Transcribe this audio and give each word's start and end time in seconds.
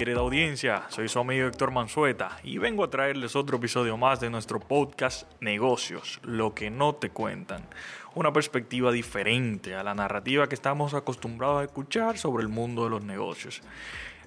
Querida 0.00 0.20
audiencia, 0.20 0.84
soy 0.88 1.10
su 1.10 1.18
amigo 1.18 1.46
Héctor 1.46 1.72
Mansueta 1.72 2.38
y 2.42 2.56
vengo 2.56 2.84
a 2.84 2.88
traerles 2.88 3.36
otro 3.36 3.58
episodio 3.58 3.98
más 3.98 4.18
de 4.18 4.30
nuestro 4.30 4.58
podcast 4.58 5.30
Negocios, 5.42 6.20
lo 6.22 6.54
que 6.54 6.70
no 6.70 6.94
te 6.94 7.10
cuentan. 7.10 7.66
Una 8.14 8.32
perspectiva 8.32 8.92
diferente 8.92 9.74
a 9.74 9.82
la 9.82 9.94
narrativa 9.94 10.48
que 10.48 10.54
estamos 10.54 10.94
acostumbrados 10.94 11.60
a 11.60 11.64
escuchar 11.64 12.16
sobre 12.16 12.42
el 12.42 12.48
mundo 12.48 12.84
de 12.84 12.88
los 12.88 13.04
negocios. 13.04 13.60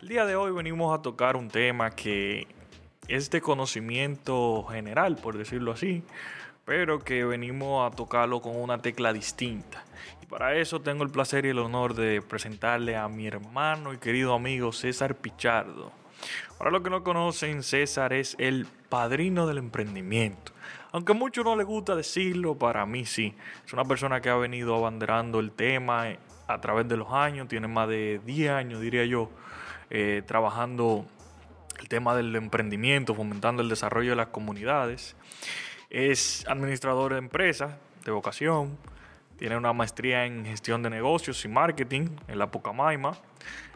El 0.04 0.10
día 0.10 0.28
de 0.28 0.36
hoy 0.36 0.52
venimos 0.52 0.96
a 0.96 1.02
tocar 1.02 1.36
un 1.36 1.50
tema 1.50 1.90
que 1.90 2.46
es 3.08 3.32
de 3.32 3.42
conocimiento 3.42 4.68
general, 4.70 5.16
por 5.16 5.40
decirlo 5.40 5.72
así, 5.72 6.04
pero 6.66 7.00
que 7.00 7.26
venimos 7.26 7.92
a 7.92 7.96
tocarlo 7.96 8.44
con 8.44 8.56
una 8.58 8.78
tecla 8.78 9.12
distinta. 9.12 9.84
Para 10.34 10.56
eso 10.56 10.82
tengo 10.82 11.04
el 11.04 11.12
placer 11.12 11.46
y 11.46 11.50
el 11.50 11.60
honor 11.60 11.94
de 11.94 12.20
presentarle 12.24 12.98
a 12.98 13.08
mi 13.08 13.28
hermano 13.28 13.94
y 13.94 14.00
querido 14.00 14.34
amigo 14.34 14.72
César 14.72 15.14
Pichardo. 15.14 15.92
Para 16.58 16.72
los 16.72 16.82
que 16.82 16.90
no 16.90 17.04
conocen, 17.04 17.62
César 17.62 18.14
es 18.14 18.36
el 18.40 18.66
padrino 18.90 19.46
del 19.46 19.60
emprendimiento. 19.60 20.52
Aunque 20.92 21.12
a 21.12 21.16
muchos 21.16 21.46
no 21.46 21.56
les 21.56 21.68
gusta 21.68 21.96
decirlo, 21.96 22.58
para 22.58 22.84
mí 22.88 23.06
sí. 23.06 23.36
Es 23.64 23.74
una 23.74 23.86
persona 23.86 24.22
que 24.22 24.30
ha 24.32 24.36
venido 24.36 24.76
abanderando 24.76 25.40
el 25.40 25.52
tema 25.52 26.08
a 26.48 26.62
través 26.62 26.88
de 26.88 26.98
los 26.98 27.14
años, 27.14 27.48
tiene 27.48 27.68
más 27.68 27.88
de 27.88 28.20
10 28.26 28.50
años, 28.50 28.82
diría 28.82 29.06
yo, 29.06 29.30
eh, 29.92 30.24
trabajando 30.26 31.06
el 31.80 31.88
tema 31.90 32.16
del 32.16 32.36
emprendimiento, 32.36 33.14
fomentando 33.14 33.62
el 33.62 33.70
desarrollo 33.70 34.10
de 34.10 34.16
las 34.16 34.28
comunidades. 34.30 35.16
Es 35.92 36.44
administrador 36.48 37.14
de 37.14 37.20
empresas 37.20 37.76
de 38.04 38.10
vocación. 38.12 38.80
Tiene 39.44 39.58
una 39.58 39.74
maestría 39.74 40.26
en 40.26 40.46
gestión 40.46 40.82
de 40.84 40.90
negocios 40.90 41.44
y 41.44 41.50
marketing 41.50 42.08
en 42.30 42.40
la 42.40 42.50
Pocamaima. 42.50 43.12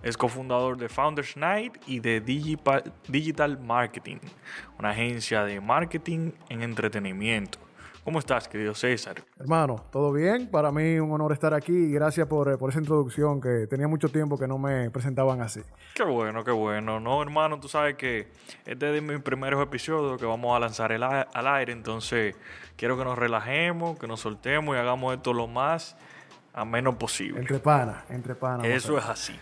Es 0.02 0.16
cofundador 0.16 0.78
de 0.78 0.88
Founders 0.88 1.36
Night 1.36 1.76
y 1.86 2.00
de 2.00 2.22
Digital 2.22 3.60
Marketing, 3.60 4.20
una 4.80 4.92
agencia 4.92 5.44
de 5.44 5.60
marketing 5.60 6.32
en 6.48 6.62
entretenimiento. 6.62 7.60
¿Cómo 8.08 8.20
estás, 8.20 8.48
querido 8.48 8.74
César? 8.74 9.22
Hermano, 9.38 9.84
¿todo 9.92 10.14
bien? 10.14 10.48
Para 10.50 10.72
mí 10.72 10.98
un 10.98 11.12
honor 11.12 11.34
estar 11.34 11.54
aquí 11.54 11.74
y 11.74 11.92
gracias 11.92 12.26
por, 12.26 12.58
por, 12.58 12.70
esa 12.70 12.80
introducción 12.80 13.42
que 13.42 13.68
tenía 13.68 13.90
mucho 13.90 14.08
tiempo 14.08 14.38
que 14.38 14.48
no 14.48 14.58
me 14.58 14.90
presentaban 14.92 15.42
así. 15.42 15.60
Qué 15.94 16.04
bueno, 16.04 16.42
qué 16.46 16.52
bueno. 16.52 17.02
No, 17.02 17.22
hermano, 17.22 17.60
tú 17.60 17.68
sabes 17.68 17.98
que 17.98 18.30
este 18.66 18.88
es 18.88 18.94
de 18.94 19.02
mis 19.02 19.20
primeros 19.20 19.62
episodios 19.62 20.18
que 20.18 20.26
vamos 20.26 20.56
a 20.56 20.60
lanzar 20.62 20.94
el, 20.94 21.04
al 21.04 21.48
aire, 21.48 21.74
entonces 21.74 22.34
quiero 22.78 22.98
que 22.98 23.04
nos 23.04 23.20
relajemos, 23.20 24.00
que 24.00 24.08
nos 24.08 24.22
soltemos 24.22 24.78
y 24.78 24.80
hagamos 24.80 25.14
esto 25.14 25.34
lo 25.34 25.48
más 25.48 25.98
menos 26.66 26.96
posible. 26.96 27.42
Entre 27.42 27.60
panas, 27.60 28.06
entre 28.10 28.36
panas. 28.36 28.66
Eso 28.68 28.98
es 28.98 29.04
así. 29.04 29.38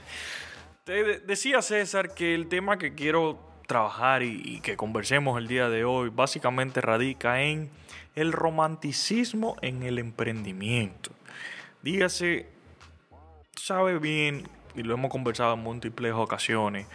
Te 0.85 1.19
decía 1.19 1.61
César 1.61 2.15
que 2.15 2.33
el 2.33 2.47
tema 2.47 2.79
que 2.79 2.95
quiero 2.95 3.37
trabajar 3.67 4.23
y, 4.23 4.41
y 4.43 4.61
que 4.61 4.75
conversemos 4.75 5.37
el 5.37 5.47
día 5.47 5.69
de 5.69 5.83
hoy 5.83 6.09
básicamente 6.09 6.81
radica 6.81 7.43
en 7.43 7.69
el 8.15 8.31
romanticismo 8.31 9.55
en 9.61 9.83
el 9.83 9.99
emprendimiento. 9.99 11.11
Dígase, 11.81 12.47
sabe 13.55 13.99
bien, 13.99 14.47
y 14.75 14.83
lo 14.83 14.93
hemos 14.93 15.11
conversado 15.11 15.53
en 15.53 15.59
múltiples 15.59 16.13
ocasiones, 16.13 16.87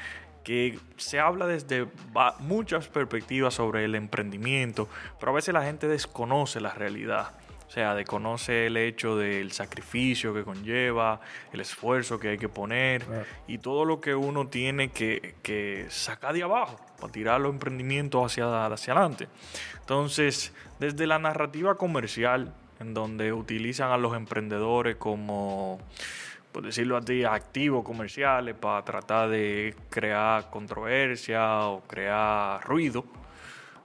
que 0.43 0.79
se 0.97 1.21
habla 1.21 1.47
desde 1.47 1.87
muchas 2.41 2.89
perspectivas 2.89 3.55
sobre 3.55 3.85
el 3.85 3.95
emprendimiento, 3.95 4.89
pero 5.19 5.33
a 5.33 5.35
veces 5.35 5.55
la 5.55 5.63
gente 5.63 5.87
desconoce 5.87 6.61
la 6.61 6.73
realidad. 6.73 7.33
O 7.69 7.73
sea, 7.73 7.95
desconoce 7.95 8.67
el 8.67 8.77
hecho 8.77 9.17
del 9.17 9.53
sacrificio 9.53 10.35
que 10.35 10.43
conlleva, 10.43 11.21
el 11.53 11.61
esfuerzo 11.61 12.19
que 12.19 12.31
hay 12.31 12.39
que 12.39 12.49
poner 12.49 13.05
y 13.47 13.59
todo 13.59 13.85
lo 13.85 14.01
que 14.01 14.13
uno 14.13 14.49
tiene 14.49 14.91
que, 14.91 15.37
que 15.41 15.87
sacar 15.89 16.35
de 16.35 16.43
abajo 16.43 16.81
para 17.01 17.13
tirar 17.13 17.41
los 17.41 17.53
emprendimientos 17.53 18.25
hacia, 18.25 18.67
hacia 18.67 18.93
adelante. 18.93 19.29
Entonces, 19.81 20.53
desde 20.79 21.07
la 21.07 21.19
narrativa 21.19 21.75
comercial, 21.77 22.55
en 22.79 22.95
donde 22.95 23.33
utilizan 23.33 23.91
a 23.91 23.99
los 23.99 24.15
emprendedores 24.17 24.97
como, 24.97 25.79
por 26.53 26.65
decirlo 26.65 26.97
así, 26.97 27.25
activos 27.25 27.85
comerciales 27.85 28.55
para 28.55 28.85
tratar 28.85 29.29
de 29.29 29.75
crear 29.91 30.51
controversia 30.51 31.67
o 31.67 31.83
crear 31.83 32.63
ruido, 32.67 33.05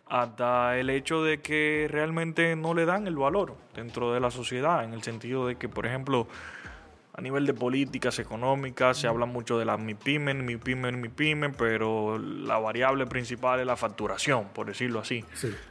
hasta 0.08 0.78
el 0.78 0.90
hecho 0.90 1.24
de 1.24 1.42
que 1.42 1.88
realmente 1.90 2.56
no 2.56 2.74
le 2.74 2.86
dan 2.86 3.08
el 3.08 3.16
valor 3.16 3.56
dentro 3.74 4.14
de 4.14 4.20
la 4.20 4.32
sociedad, 4.32 4.84
en 4.84 4.94
el 4.94 5.04
sentido 5.04 5.48
de 5.48 5.56
que, 5.56 5.68
por 5.68 5.86
ejemplo, 5.86 6.28
a 7.18 7.22
nivel 7.22 7.46
de 7.46 7.54
políticas 7.54 8.20
económicas 8.20 8.98
se 8.98 9.08
habla 9.08 9.26
mucho 9.26 9.58
de 9.58 9.64
las 9.64 9.80
MIPIMES, 9.80 10.36
MIPIMES, 10.36 10.98
MIPIMES, 10.98 11.56
pero 11.58 12.18
la 12.18 12.58
variable 12.58 13.08
principal 13.08 13.62
es 13.62 13.66
la 13.66 13.78
facturación, 13.78 14.50
por 14.50 14.68
decirlo 14.68 15.00
así. 15.00 15.24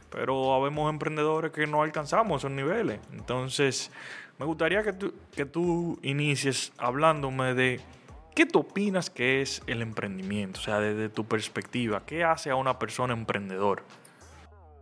Pero 0.09 0.55
habemos 0.55 0.89
emprendedores 0.89 1.51
que 1.51 1.67
no 1.67 1.83
alcanzamos 1.83 2.41
esos 2.41 2.49
niveles. 2.49 2.99
Entonces, 3.13 3.91
me 4.39 4.45
gustaría 4.47 4.81
que 4.81 4.93
tú, 4.93 5.13
que 5.35 5.45
tú 5.45 5.99
inicies 6.01 6.73
hablándome 6.79 7.53
de 7.53 7.79
qué 8.33 8.47
tú 8.47 8.59
opinas 8.59 9.11
que 9.11 9.43
es 9.43 9.61
el 9.67 9.83
emprendimiento, 9.83 10.59
o 10.59 10.63
sea, 10.63 10.79
desde 10.79 11.09
tu 11.09 11.25
perspectiva, 11.25 12.01
¿qué 12.07 12.23
hace 12.23 12.49
a 12.49 12.55
una 12.55 12.79
persona 12.79 13.13
emprendedora? 13.13 13.83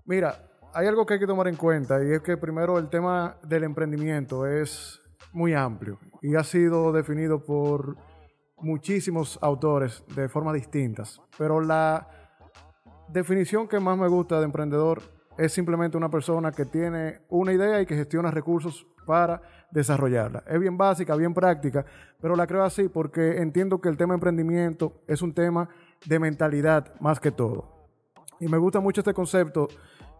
Mira, 0.05 0.45
hay 0.73 0.87
algo 0.87 1.05
que 1.05 1.15
hay 1.15 1.19
que 1.19 1.27
tomar 1.27 1.49
en 1.49 1.57
cuenta 1.57 2.01
y 2.01 2.13
es 2.13 2.21
que 2.21 2.37
primero 2.37 2.79
el 2.79 2.89
tema 2.89 3.35
del 3.43 3.65
emprendimiento 3.65 4.47
es 4.47 5.02
muy 5.33 5.53
amplio 5.53 5.99
y 6.21 6.35
ha 6.35 6.43
sido 6.43 6.91
definido 6.93 7.43
por 7.43 7.97
muchísimos 8.57 9.37
autores 9.41 10.03
de 10.15 10.29
formas 10.29 10.53
distintas. 10.53 11.21
Pero 11.37 11.59
la 11.59 12.07
definición 13.09 13.67
que 13.67 13.79
más 13.79 13.97
me 13.97 14.07
gusta 14.07 14.39
de 14.39 14.45
emprendedor 14.45 15.01
es 15.37 15.51
simplemente 15.51 15.97
una 15.97 16.09
persona 16.09 16.51
que 16.51 16.65
tiene 16.65 17.21
una 17.29 17.53
idea 17.53 17.81
y 17.81 17.85
que 17.85 17.95
gestiona 17.95 18.31
recursos 18.31 18.87
para 19.05 19.41
desarrollarla. 19.71 20.43
Es 20.47 20.59
bien 20.59 20.77
básica, 20.77 21.15
bien 21.15 21.33
práctica, 21.33 21.85
pero 22.21 22.35
la 22.35 22.47
creo 22.47 22.63
así 22.63 22.87
porque 22.87 23.41
entiendo 23.41 23.81
que 23.81 23.89
el 23.89 23.97
tema 23.97 24.13
emprendimiento 24.13 25.03
es 25.07 25.21
un 25.21 25.33
tema 25.33 25.67
de 26.05 26.19
mentalidad 26.19 26.93
más 27.01 27.19
que 27.19 27.31
todo. 27.31 27.89
Y 28.39 28.47
me 28.47 28.57
gusta 28.57 28.79
mucho 28.79 29.01
este 29.01 29.13
concepto 29.13 29.67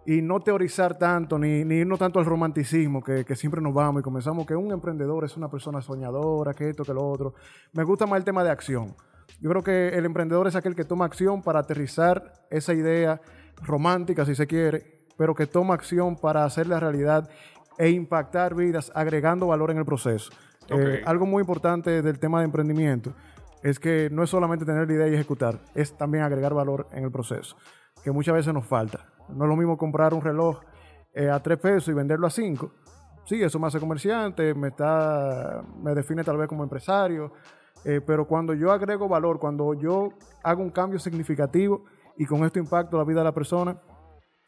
y 0.06 0.22
no 0.22 0.40
teorizar 0.42 0.98
tanto, 0.98 1.40
ni, 1.40 1.64
ni 1.64 1.76
irnos 1.76 2.00
tanto 2.00 2.20
al 2.20 2.26
romanticismo 2.26 3.02
que, 3.02 3.24
que, 3.24 3.36
siempre 3.36 3.62
nos 3.62 3.74
vamos 3.74 4.02
y 4.02 4.04
comenzamos 4.04 4.46
que 4.46 4.56
un 4.56 4.72
emprendedor 4.72 5.24
es 5.24 5.38
una 5.38 5.50
persona 5.50 5.82
soñadora, 5.82 6.54
que 6.54 6.70
esto, 6.70 6.84
que 6.84 6.94
lo 6.94 7.08
otro. 7.08 7.34
Me 7.72 7.84
gusta 7.84 8.06
más 8.06 8.18
el 8.18 8.26
tema 8.26 8.44
de 8.44 8.52
acción. 8.52 8.96
Yo 9.40 9.50
creo 9.50 9.64
que 9.64 9.90
el 9.90 10.06
emprendedor 10.06 10.48
es 10.48 10.56
aquel 10.56 10.76
que 10.76 10.84
toma 10.84 11.06
acción 11.06 11.42
para 11.42 11.60
aterrizar 11.60 12.34
esa 12.50 12.74
idea 12.74 13.22
romántica, 13.62 14.26
si 14.26 14.36
se 14.36 14.48
quiere, 14.48 15.04
pero 15.18 15.36
que 15.36 15.48
toma 15.48 15.74
acción 15.74 16.16
para 16.16 16.44
hacerla 16.46 16.80
realidad 16.80 17.30
e 17.78 17.90
impactar 17.90 18.56
vidas, 18.56 18.92
agregando 18.94 19.48
valor 19.48 19.72
en 19.72 19.78
el 19.78 19.86
proceso. 19.86 20.32
Eh, 20.70 21.02
algo 21.06 21.26
muy 21.26 21.42
importante 21.42 22.02
del 22.02 22.20
tema 22.20 22.40
de 22.40 22.46
emprendimiento 22.46 23.14
es 23.62 23.80
que 23.80 24.10
no 24.12 24.24
es 24.24 24.30
solamente 24.30 24.66
tener 24.66 24.88
la 24.88 24.94
idea 24.94 25.08
y 25.08 25.14
ejecutar, 25.14 25.60
es 25.74 25.98
también 25.98 26.24
agregar 26.24 26.54
valor 26.54 26.88
en 26.92 27.04
el 27.04 27.12
proceso, 27.12 27.56
que 28.04 28.12
muchas 28.12 28.36
veces 28.36 28.54
nos 28.54 28.66
falta. 28.66 29.06
No 29.30 29.46
es 29.46 29.50
lo 29.50 29.56
mismo 29.56 29.78
comprar 29.78 30.14
un 30.14 30.22
reloj 30.22 30.60
eh, 31.14 31.30
a 31.30 31.42
3 31.42 31.60
pesos 31.60 31.88
y 31.90 31.94
venderlo 31.94 32.28
a 32.28 32.30
5. 32.30 32.72
Sí, 33.26 33.42
eso 33.42 33.58
me 33.60 33.68
hace 33.68 33.80
comerciante, 33.80 34.54
me, 34.54 34.68
está, 34.70 35.64
me 35.82 35.94
define 35.96 36.24
tal 36.24 36.38
vez 36.38 36.48
como 36.48 36.64
empresario, 36.64 37.32
eh, 37.86 38.02
pero 38.06 38.28
cuando 38.28 38.54
yo 38.54 38.72
agrego 38.72 39.08
valor, 39.08 39.40
cuando 39.40 39.74
yo 39.74 40.10
hago 40.44 40.62
un 40.62 40.70
cambio 40.70 41.00
significativo 41.00 41.86
y 42.18 42.26
con 42.26 42.44
esto 42.44 42.60
impacto 42.60 42.98
la 42.98 43.06
vida 43.06 43.20
de 43.20 43.26
la 43.26 43.32
persona, 43.32 43.78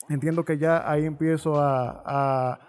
entiendo 0.10 0.44
que 0.44 0.58
ya 0.58 0.90
ahí 0.90 1.06
empiezo 1.06 1.60
a, 1.60 2.02
a 2.06 2.60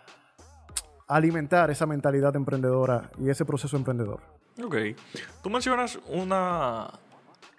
alimentar 1.09 1.71
esa 1.71 1.87
mentalidad 1.87 2.35
emprendedora 2.37 3.11
y 3.19 3.29
ese 3.29 3.45
proceso 3.45 3.77
emprendedor. 3.77 4.21
Ok. 4.65 4.77
Tú 5.43 5.51
mencionas 5.51 5.99
una, 6.09 6.89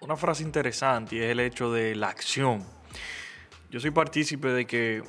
una 0.00 0.16
frase 0.16 0.42
interesante 0.42 1.16
y 1.16 1.20
es 1.20 1.30
el 1.30 1.40
hecho 1.40 1.70
de 1.70 1.94
la 1.94 2.08
acción 2.08 2.64
yo 3.70 3.80
soy 3.80 3.90
partícipe 3.90 4.48
de 4.48 4.66
que 4.66 5.02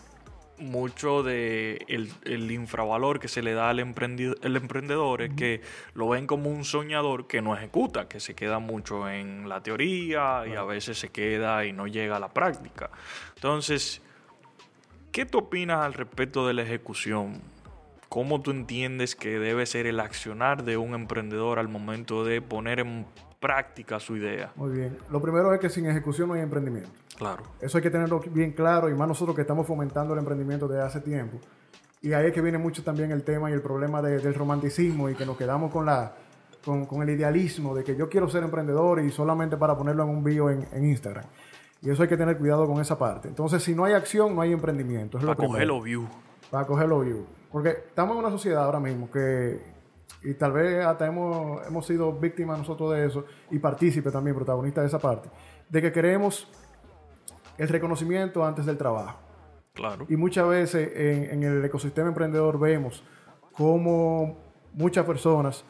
mucho 0.59 1.23
de 1.23 1.85
el, 1.87 2.51
infravalor 2.51 3.19
que 3.19 3.27
se 3.27 3.41
le 3.41 3.53
da 3.53 3.69
al 3.69 3.79
emprendedor, 3.79 4.37
el 4.41 4.55
emprendedor 4.55 5.21
es 5.21 5.33
que 5.33 5.61
lo 5.93 6.09
ven 6.09 6.27
como 6.27 6.49
un 6.49 6.65
soñador 6.65 7.27
que 7.27 7.41
no 7.41 7.55
ejecuta, 7.55 8.07
que 8.07 8.19
se 8.19 8.35
queda 8.35 8.59
mucho 8.59 9.09
en 9.09 9.47
la 9.49 9.63
teoría 9.63 10.43
y 10.47 10.55
a 10.55 10.63
veces 10.63 10.99
se 10.99 11.09
queda 11.09 11.65
y 11.65 11.73
no 11.73 11.87
llega 11.87 12.17
a 12.17 12.19
la 12.19 12.33
práctica. 12.33 12.89
Entonces, 13.35 14.01
¿qué 15.11 15.25
tú 15.25 15.39
opinas 15.39 15.85
al 15.85 15.93
respecto 15.93 16.45
de 16.45 16.53
la 16.53 16.63
ejecución? 16.63 17.41
¿Cómo 18.09 18.41
tú 18.41 18.51
entiendes 18.51 19.15
que 19.15 19.39
debe 19.39 19.65
ser 19.65 19.85
el 19.85 19.99
accionar 19.99 20.63
de 20.63 20.77
un 20.77 20.93
emprendedor 20.93 21.59
al 21.59 21.67
momento 21.67 22.25
de 22.25 22.41
poner 22.41 22.79
en 22.79 23.05
práctica 23.39 23.99
su 23.99 24.17
idea? 24.17 24.51
Muy 24.55 24.71
bien. 24.71 24.97
Lo 25.11 25.21
primero 25.21 25.53
es 25.53 25.59
que 25.59 25.69
sin 25.69 25.85
ejecución 25.85 26.27
no 26.27 26.33
hay 26.33 26.41
emprendimiento. 26.41 26.89
Claro. 27.19 27.43
Eso 27.61 27.77
hay 27.77 27.83
que 27.83 27.91
tenerlo 27.91 28.19
bien 28.31 28.53
claro 28.53 28.89
y 28.89 28.95
más 28.95 29.07
nosotros 29.07 29.35
que 29.35 29.41
estamos 29.41 29.67
fomentando 29.67 30.13
el 30.13 30.19
emprendimiento 30.19 30.67
desde 30.67 30.81
hace 30.83 31.01
tiempo. 31.01 31.37
Y 32.01 32.13
ahí 32.13 32.27
es 32.27 32.33
que 32.33 32.41
viene 32.41 32.57
mucho 32.57 32.81
también 32.83 33.11
el 33.11 33.23
tema 33.23 33.51
y 33.51 33.53
el 33.53 33.61
problema 33.61 34.01
del 34.01 34.33
romanticismo 34.33 35.09
y 35.09 35.15
que 35.15 35.25
nos 35.25 35.37
quedamos 35.37 35.71
con 35.71 35.85
la, 35.85 36.13
con, 36.65 36.85
con 36.85 37.03
el 37.03 37.09
idealismo 37.09 37.75
de 37.75 37.83
que 37.83 37.95
yo 37.95 38.09
quiero 38.09 38.29
ser 38.29 38.41
emprendedor 38.43 39.01
y 39.01 39.11
solamente 39.11 39.57
para 39.57 39.77
ponerlo 39.77 40.03
en 40.03 40.09
un 40.09 40.23
bio 40.23 40.49
en, 40.49 40.65
en 40.71 40.85
Instagram. 40.85 41.25
Y 41.81 41.89
eso 41.89 42.01
hay 42.03 42.09
que 42.09 42.17
tener 42.17 42.37
cuidado 42.37 42.67
con 42.67 42.79
esa 42.81 42.97
parte. 42.97 43.27
Entonces, 43.27 43.61
si 43.63 43.75
no 43.75 43.83
hay 43.85 43.93
acción, 43.93 44.35
no 44.35 44.41
hay 44.41 44.53
emprendimiento. 44.53 45.17
Es 45.17 45.23
Para 45.25 45.35
coger 45.35 45.49
primero. 45.51 45.75
los 45.75 45.83
views. 45.83 46.09
Para 46.49 46.65
coger 46.65 46.87
los 46.87 47.05
views. 47.05 47.25
Porque 47.51 47.69
estamos 47.69 48.13
en 48.15 48.19
una 48.19 48.29
sociedad 48.29 48.63
ahora 48.63 48.79
mismo 48.79 49.09
que, 49.09 49.59
y 50.23 50.33
tal 50.35 50.51
vez 50.53 50.85
hasta 50.85 51.07
hemos, 51.07 51.65
hemos 51.67 51.85
sido 51.85 52.13
víctimas 52.13 52.59
nosotros 52.59 52.91
de 52.93 53.05
eso, 53.05 53.25
y 53.51 53.59
partícipes 53.59 54.11
también, 54.13 54.35
protagonistas 54.35 54.83
de 54.83 54.87
esa 54.87 54.99
parte, 54.99 55.29
de 55.67 55.81
que 55.81 55.91
queremos 55.91 56.47
el 57.59 57.67
reconocimiento 57.69 58.43
antes 58.45 58.65
del 58.65 58.77
trabajo. 58.77 59.19
Claro. 59.73 60.05
Y 60.09 60.15
muchas 60.17 60.47
veces 60.47 60.91
en, 60.95 61.23
en 61.31 61.43
el 61.43 61.63
ecosistema 61.63 62.07
emprendedor 62.07 62.59
vemos 62.59 63.03
cómo 63.53 64.37
muchas 64.73 65.05
personas 65.05 65.63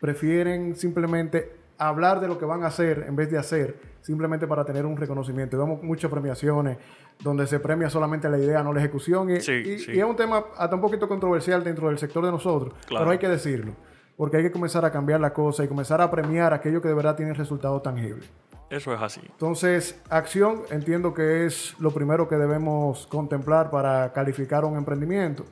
prefieren 0.00 0.74
simplemente 0.76 1.56
hablar 1.78 2.20
de 2.20 2.28
lo 2.28 2.38
que 2.38 2.44
van 2.44 2.62
a 2.64 2.68
hacer 2.68 3.04
en 3.08 3.16
vez 3.16 3.30
de 3.30 3.38
hacer, 3.38 3.76
simplemente 4.00 4.46
para 4.46 4.64
tener 4.64 4.86
un 4.86 4.96
reconocimiento. 4.96 5.56
Y 5.56 5.58
Vemos 5.60 5.82
muchas 5.82 6.10
premiaciones 6.10 6.78
donde 7.20 7.46
se 7.46 7.60
premia 7.60 7.90
solamente 7.90 8.28
la 8.28 8.38
idea, 8.38 8.62
no 8.62 8.72
la 8.72 8.80
ejecución. 8.80 9.30
Y, 9.30 9.40
Sí, 9.40 9.52
y- 9.52 9.78
sí. 9.78 9.92
y 9.92 9.98
es 9.98 10.04
un 10.04 10.16
tema 10.16 10.44
hasta 10.56 10.74
un 10.74 10.80
poquito 10.80 11.08
controversial 11.08 11.62
dentro 11.64 11.88
del 11.88 11.98
sector 11.98 12.24
de 12.24 12.30
nosotros, 12.30 12.74
Claro. 12.86 13.04
pero 13.04 13.10
hay 13.12 13.18
que 13.18 13.28
decirlo. 13.28 13.72
Porque 14.16 14.36
hay 14.36 14.42
que 14.44 14.52
comenzar 14.52 14.84
a 14.84 14.90
cambiar 14.92 15.20
la 15.20 15.32
cosa 15.32 15.64
y 15.64 15.68
comenzar 15.68 16.00
a 16.00 16.10
premiar 16.10 16.52
aquello 16.52 16.80
que 16.82 16.88
de 16.88 16.94
verdad 16.94 17.16
tiene 17.16 17.32
resultados 17.34 17.82
tangibles. 17.82 18.30
Eso 18.72 18.94
es 18.94 19.02
así. 19.02 19.20
Entonces, 19.24 20.00
acción 20.08 20.62
entiendo 20.70 21.12
que 21.12 21.44
es 21.46 21.74
lo 21.78 21.90
primero 21.90 22.26
que 22.28 22.36
debemos 22.36 23.06
contemplar 23.06 23.70
para 23.70 24.12
calificar 24.12 24.64
un 24.64 24.76
emprendimiento. 24.76 25.44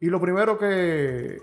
Y 0.00 0.06
lo 0.06 0.20
primero 0.20 0.56
que, 0.56 1.38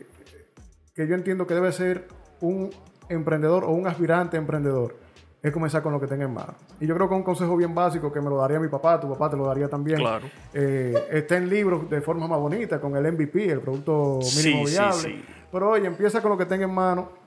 que 0.95 1.07
yo 1.07 1.13
entiendo 1.13 1.45
que 1.45 1.53
debe 1.53 1.71
ser 1.71 2.07
un 2.41 2.71
emprendedor 3.09 3.63
o 3.63 3.69
un 3.71 3.85
aspirante 3.87 4.37
emprendedor 4.37 4.95
es 5.43 5.51
comenzar 5.53 5.83
con 5.83 5.93
lo 5.93 5.99
que 5.99 6.07
tenga 6.07 6.25
en 6.25 6.33
mano. 6.33 6.55
Y 6.79 6.87
yo 6.87 6.95
creo 6.95 7.07
que 7.07 7.13
un 7.13 7.21
consejo 7.23 7.55
bien 7.55 7.75
básico 7.75 8.11
que 8.11 8.19
me 8.19 8.29
lo 8.31 8.37
daría 8.37 8.59
mi 8.59 8.67
papá, 8.67 8.99
tu 8.99 9.07
papá 9.07 9.29
te 9.29 9.37
lo 9.37 9.45
daría 9.45 9.69
también. 9.69 9.99
Claro. 9.99 10.25
eh, 10.53 10.95
está 11.11 11.37
en 11.37 11.47
libros 11.47 11.87
de 11.91 12.01
forma 12.01 12.27
más 12.27 12.39
bonita, 12.39 12.81
con 12.81 12.95
el 12.97 13.11
MVP, 13.13 13.51
el 13.51 13.61
producto 13.61 14.17
Sí, 14.23 14.47
mínimo 14.49 14.65
sí, 14.67 14.73
viable. 14.73 14.97
sí. 14.99 15.25
Pero 15.51 15.69
oye, 15.69 15.85
empieza 15.85 16.21
con 16.23 16.31
lo 16.31 16.37
que 16.39 16.47
tenga 16.47 16.65
en 16.65 16.73
mano 16.73 17.26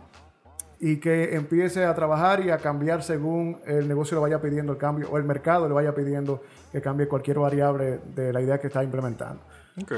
y 0.81 0.97
que 0.97 1.37
empiece 1.37 1.85
a 1.85 1.95
trabajar 1.95 2.45
y 2.45 2.51
a 2.51 2.57
cambiar 2.57 3.03
según 3.03 3.61
el 3.67 3.87
negocio 3.87 4.17
le 4.17 4.23
vaya 4.23 4.41
pidiendo 4.41 4.73
el 4.73 4.79
cambio 4.79 5.11
o 5.11 5.19
el 5.19 5.25
mercado 5.25 5.69
le 5.69 5.75
vaya 5.75 5.95
pidiendo 5.95 6.43
que 6.73 6.81
cambie 6.81 7.07
cualquier 7.07 7.39
variable 7.39 8.01
de 8.15 8.33
la 8.33 8.41
idea 8.41 8.59
que 8.59 8.69
está 8.69 8.83
implementando. 8.83 9.43
Ok. 9.83 9.93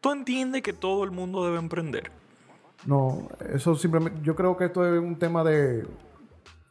¿Tú 0.00 0.12
entiendes 0.12 0.62
que 0.62 0.72
todo 0.72 1.02
el 1.02 1.10
mundo 1.10 1.44
debe 1.44 1.58
emprender? 1.58 2.12
No, 2.86 3.28
eso 3.52 3.74
simplemente, 3.74 4.20
yo 4.22 4.36
creo 4.36 4.56
que 4.56 4.66
esto 4.66 4.86
es 4.86 5.00
un 5.00 5.18
tema 5.18 5.42
de, 5.42 5.80
es 5.80 5.86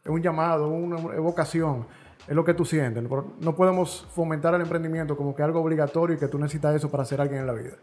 un 0.09 0.21
llamado, 0.21 0.69
una 0.69 0.95
vocación, 1.19 1.85
es 2.25 2.33
lo 2.33 2.45
que 2.45 2.53
tú 2.53 2.63
sientes. 2.63 3.03
No, 3.03 3.33
no 3.41 3.55
podemos 3.57 4.07
fomentar 4.13 4.53
el 4.55 4.61
emprendimiento 4.61 5.17
como 5.17 5.35
que 5.35 5.43
algo 5.43 5.59
obligatorio 5.59 6.15
y 6.15 6.19
que 6.19 6.29
tú 6.29 6.39
necesitas 6.39 6.75
eso 6.75 6.89
para 6.89 7.03
ser 7.03 7.19
alguien 7.19 7.41
en 7.41 7.47
la 7.47 7.53
vida. 7.53 7.75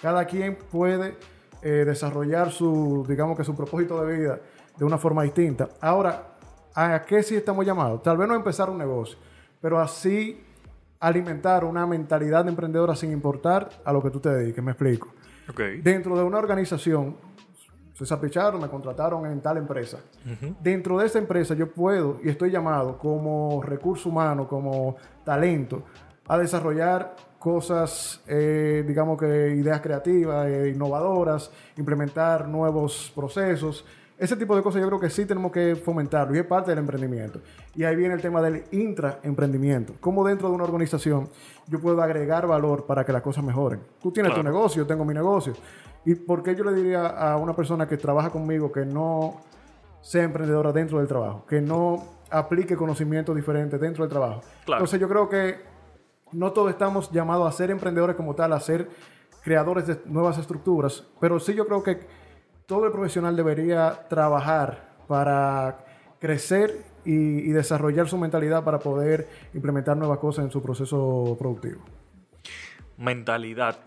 Cada 0.00 0.24
quien 0.24 0.56
puede 0.56 1.16
eh, 1.62 1.84
desarrollar 1.84 2.52
su, 2.52 3.04
digamos 3.08 3.36
que 3.36 3.42
su 3.42 3.56
propósito 3.56 4.04
de 4.04 4.18
vida 4.18 4.40
de 4.76 4.84
una 4.84 4.98
forma 4.98 5.22
distinta. 5.22 5.68
Ahora, 5.80 6.36
¿a 6.74 7.02
qué 7.04 7.22
sí 7.22 7.36
estamos 7.36 7.64
llamados? 7.64 8.02
Tal 8.02 8.16
vez 8.16 8.28
no 8.28 8.34
empezar 8.34 8.70
un 8.70 8.78
negocio, 8.78 9.18
pero 9.60 9.80
así 9.80 10.42
alimentar 11.00 11.64
una 11.64 11.86
mentalidad 11.86 12.44
de 12.44 12.50
emprendedora 12.50 12.96
sin 12.96 13.12
importar 13.12 13.68
a 13.84 13.92
lo 13.92 14.02
que 14.02 14.10
tú 14.10 14.20
te 14.20 14.30
dediques. 14.30 14.62
Me 14.62 14.72
explico 14.72 15.14
dentro 15.82 16.16
de 16.16 16.22
una 16.22 16.38
organización, 16.38 17.16
se 17.92 18.06
sapicharon, 18.06 18.60
me 18.60 18.68
contrataron 18.68 19.26
en 19.26 19.40
tal 19.40 19.58
empresa. 19.58 19.98
Dentro 20.60 20.98
de 20.98 21.06
esa 21.06 21.18
empresa 21.18 21.54
yo 21.54 21.70
puedo 21.70 22.18
y 22.22 22.28
estoy 22.28 22.50
llamado 22.50 22.98
como 22.98 23.62
recurso 23.62 24.08
humano, 24.08 24.48
como 24.48 24.96
talento, 25.24 25.84
a 26.26 26.38
desarrollar 26.38 27.14
cosas, 27.38 28.22
eh, 28.26 28.82
digamos 28.86 29.18
que 29.18 29.54
ideas 29.54 29.80
creativas, 29.80 30.46
eh, 30.46 30.72
innovadoras, 30.74 31.50
implementar 31.76 32.48
nuevos 32.48 33.12
procesos. 33.14 33.84
Ese 34.16 34.36
tipo 34.36 34.54
de 34.54 34.62
cosas 34.62 34.80
yo 34.80 34.86
creo 34.86 35.00
que 35.00 35.10
sí 35.10 35.26
tenemos 35.26 35.50
que 35.50 35.74
fomentarlo 35.74 36.36
y 36.36 36.38
es 36.38 36.46
parte 36.46 36.70
del 36.70 36.78
emprendimiento. 36.78 37.40
Y 37.74 37.82
ahí 37.82 37.96
viene 37.96 38.14
el 38.14 38.22
tema 38.22 38.40
del 38.40 38.64
intraemprendimiento. 38.70 39.94
Cómo 40.00 40.24
dentro 40.24 40.48
de 40.48 40.54
una 40.54 40.64
organización 40.64 41.28
yo 41.66 41.80
puedo 41.80 42.00
agregar 42.00 42.46
valor 42.46 42.86
para 42.86 43.04
que 43.04 43.12
las 43.12 43.22
cosas 43.22 43.42
mejoren. 43.42 43.80
Tú 44.00 44.12
tienes 44.12 44.32
tu 44.32 44.42
negocio, 44.42 44.82
yo 44.82 44.86
tengo 44.86 45.04
mi 45.04 45.14
negocio. 45.14 45.54
¿Y 46.04 46.14
por 46.14 46.42
qué 46.42 46.54
yo 46.54 46.62
le 46.64 46.74
diría 46.74 47.06
a 47.06 47.36
una 47.38 47.56
persona 47.56 47.88
que 47.88 47.96
trabaja 47.96 48.30
conmigo 48.30 48.70
que 48.70 48.84
no 48.84 49.40
sea 50.00 50.22
emprendedora 50.22 50.70
dentro 50.70 50.98
del 50.98 51.08
trabajo? 51.08 51.44
Que 51.46 51.60
no 51.60 52.04
aplique 52.30 52.76
conocimientos 52.76 53.34
diferentes 53.34 53.80
dentro 53.80 54.04
del 54.04 54.10
trabajo. 54.10 54.42
Claro. 54.64 54.80
Entonces 54.80 55.00
yo 55.00 55.08
creo 55.08 55.28
que 55.28 55.56
no 56.30 56.52
todos 56.52 56.70
estamos 56.70 57.10
llamados 57.10 57.48
a 57.48 57.56
ser 57.56 57.70
emprendedores 57.70 58.14
como 58.14 58.34
tal, 58.34 58.52
a 58.52 58.60
ser 58.60 58.88
creadores 59.42 59.86
de 59.86 60.00
nuevas 60.06 60.38
estructuras, 60.38 61.04
pero 61.20 61.38
sí 61.38 61.54
yo 61.54 61.66
creo 61.66 61.82
que 61.82 62.23
todo 62.66 62.86
el 62.86 62.92
profesional 62.92 63.36
debería 63.36 64.06
trabajar 64.08 64.94
para 65.08 65.84
crecer 66.18 66.82
y, 67.04 67.12
y 67.40 67.52
desarrollar 67.52 68.08
su 68.08 68.16
mentalidad 68.16 68.64
para 68.64 68.78
poder 68.78 69.28
implementar 69.52 69.96
nuevas 69.96 70.18
cosas 70.18 70.46
en 70.46 70.50
su 70.50 70.62
proceso 70.62 71.36
productivo. 71.38 71.82
Mentalidad. 72.96 73.78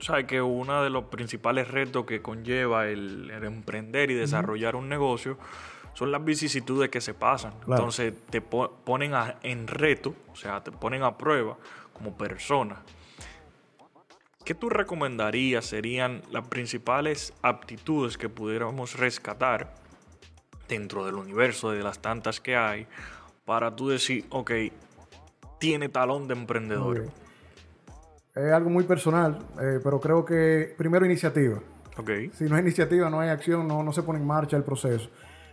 O 0.00 0.02
sea, 0.02 0.26
que 0.26 0.42
uno 0.42 0.82
de 0.82 0.90
los 0.90 1.04
principales 1.04 1.68
retos 1.70 2.04
que 2.04 2.20
conlleva 2.20 2.86
el, 2.88 3.30
el 3.30 3.44
emprender 3.44 4.10
y 4.10 4.14
desarrollar 4.14 4.76
un 4.76 4.88
negocio 4.88 5.38
son 5.94 6.10
las 6.10 6.24
vicisitudes 6.24 6.90
que 6.90 7.00
se 7.00 7.14
pasan. 7.14 7.52
Claro. 7.64 7.82
Entonces 7.82 8.12
te 8.28 8.40
po- 8.40 8.72
ponen 8.84 9.14
a- 9.14 9.36
en 9.42 9.66
reto, 9.68 10.14
o 10.32 10.36
sea, 10.36 10.62
te 10.62 10.72
ponen 10.72 11.04
a 11.04 11.16
prueba 11.16 11.56
como 11.92 12.16
persona. 12.18 12.76
¿Qué 14.44 14.54
tú 14.54 14.68
recomendarías 14.68 15.64
serían 15.64 16.20
las 16.30 16.46
principales 16.48 17.32
aptitudes 17.40 18.18
que 18.18 18.28
pudiéramos 18.28 18.98
rescatar 18.98 19.72
dentro 20.68 21.06
del 21.06 21.14
universo 21.14 21.70
de 21.70 21.82
las 21.82 22.00
tantas 22.00 22.40
que 22.40 22.54
hay 22.54 22.86
para 23.46 23.74
tú 23.74 23.88
decir, 23.88 24.26
ok, 24.28 24.50
tiene 25.58 25.88
talón 25.88 26.28
de 26.28 26.34
emprendedor? 26.34 27.06
Es 28.34 28.52
algo 28.52 28.68
muy 28.68 28.84
personal, 28.84 29.38
eh, 29.60 29.80
pero 29.82 29.98
creo 29.98 30.26
que 30.26 30.74
primero 30.76 31.06
iniciativa. 31.06 31.60
Ok, 31.96 32.10
Si 32.34 32.44
no 32.44 32.56
hay 32.56 32.62
iniciativa, 32.62 33.08
no 33.08 33.20
hay 33.20 33.30
acción, 33.30 33.66
no, 33.66 33.82
no 33.82 33.92
se 33.92 34.02
pone 34.02 34.18
en 34.18 34.26
marcha 34.26 34.58
el 34.58 34.64
proceso. 34.64 35.08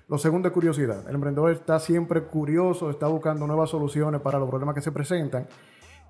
Lo 0.09 0.17
segundo 0.17 0.49
es 0.49 0.53
curiosidad. 0.53 1.07
El 1.07 1.15
emprendedor 1.15 1.51
está 1.51 1.79
siempre 1.79 2.23
curioso, 2.23 2.89
está 2.89 3.07
buscando 3.07 3.47
nuevas 3.47 3.69
soluciones 3.69 4.19
para 4.19 4.37
los 4.37 4.49
problemas 4.49 4.75
que 4.75 4.81
se 4.81 4.91
presentan. 4.91 5.47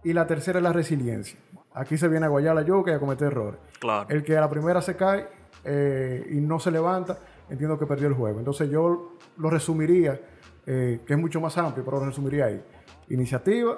Y 0.04 0.14
la 0.14 0.26
tercera 0.26 0.60
es 0.60 0.64
la 0.64 0.74
resiliencia. 0.74 1.40
Aquí 1.74 1.98
se 1.98 2.08
viene 2.08 2.26
a 2.26 2.30
guayar 2.30 2.56
la 2.56 2.64
yuca 2.64 2.92
y 2.92 2.96
a 2.96 3.00
cometer 3.00 3.28
errores. 3.28 3.60
claro. 3.80 4.08
El 4.10 4.24
que 4.24 4.38
a 4.38 4.42
la 4.42 4.50
primera 4.50 4.82
se 4.82 4.96
cae 4.96 5.28
eh, 5.64 6.28
y 6.32 6.36
no 6.42 6.60
se 6.60 6.72
levanta, 6.72 7.20
entiendo 7.50 7.78
que 7.78 7.86
perdió 7.86 8.08
el 8.08 8.14
juego. 8.14 8.40
Entonces 8.40 8.70
yo 8.70 9.18
lo 9.38 9.50
resumiría, 9.50 10.20
eh, 10.66 11.02
que 11.06 11.14
es 11.14 11.20
mucho 11.20 11.40
más 11.40 11.58
amplio, 11.58 11.86
pero 11.86 12.00
lo 12.00 12.06
resumiría 12.08 12.46
ahí. 12.46 12.62
Iniciativa, 13.10 13.78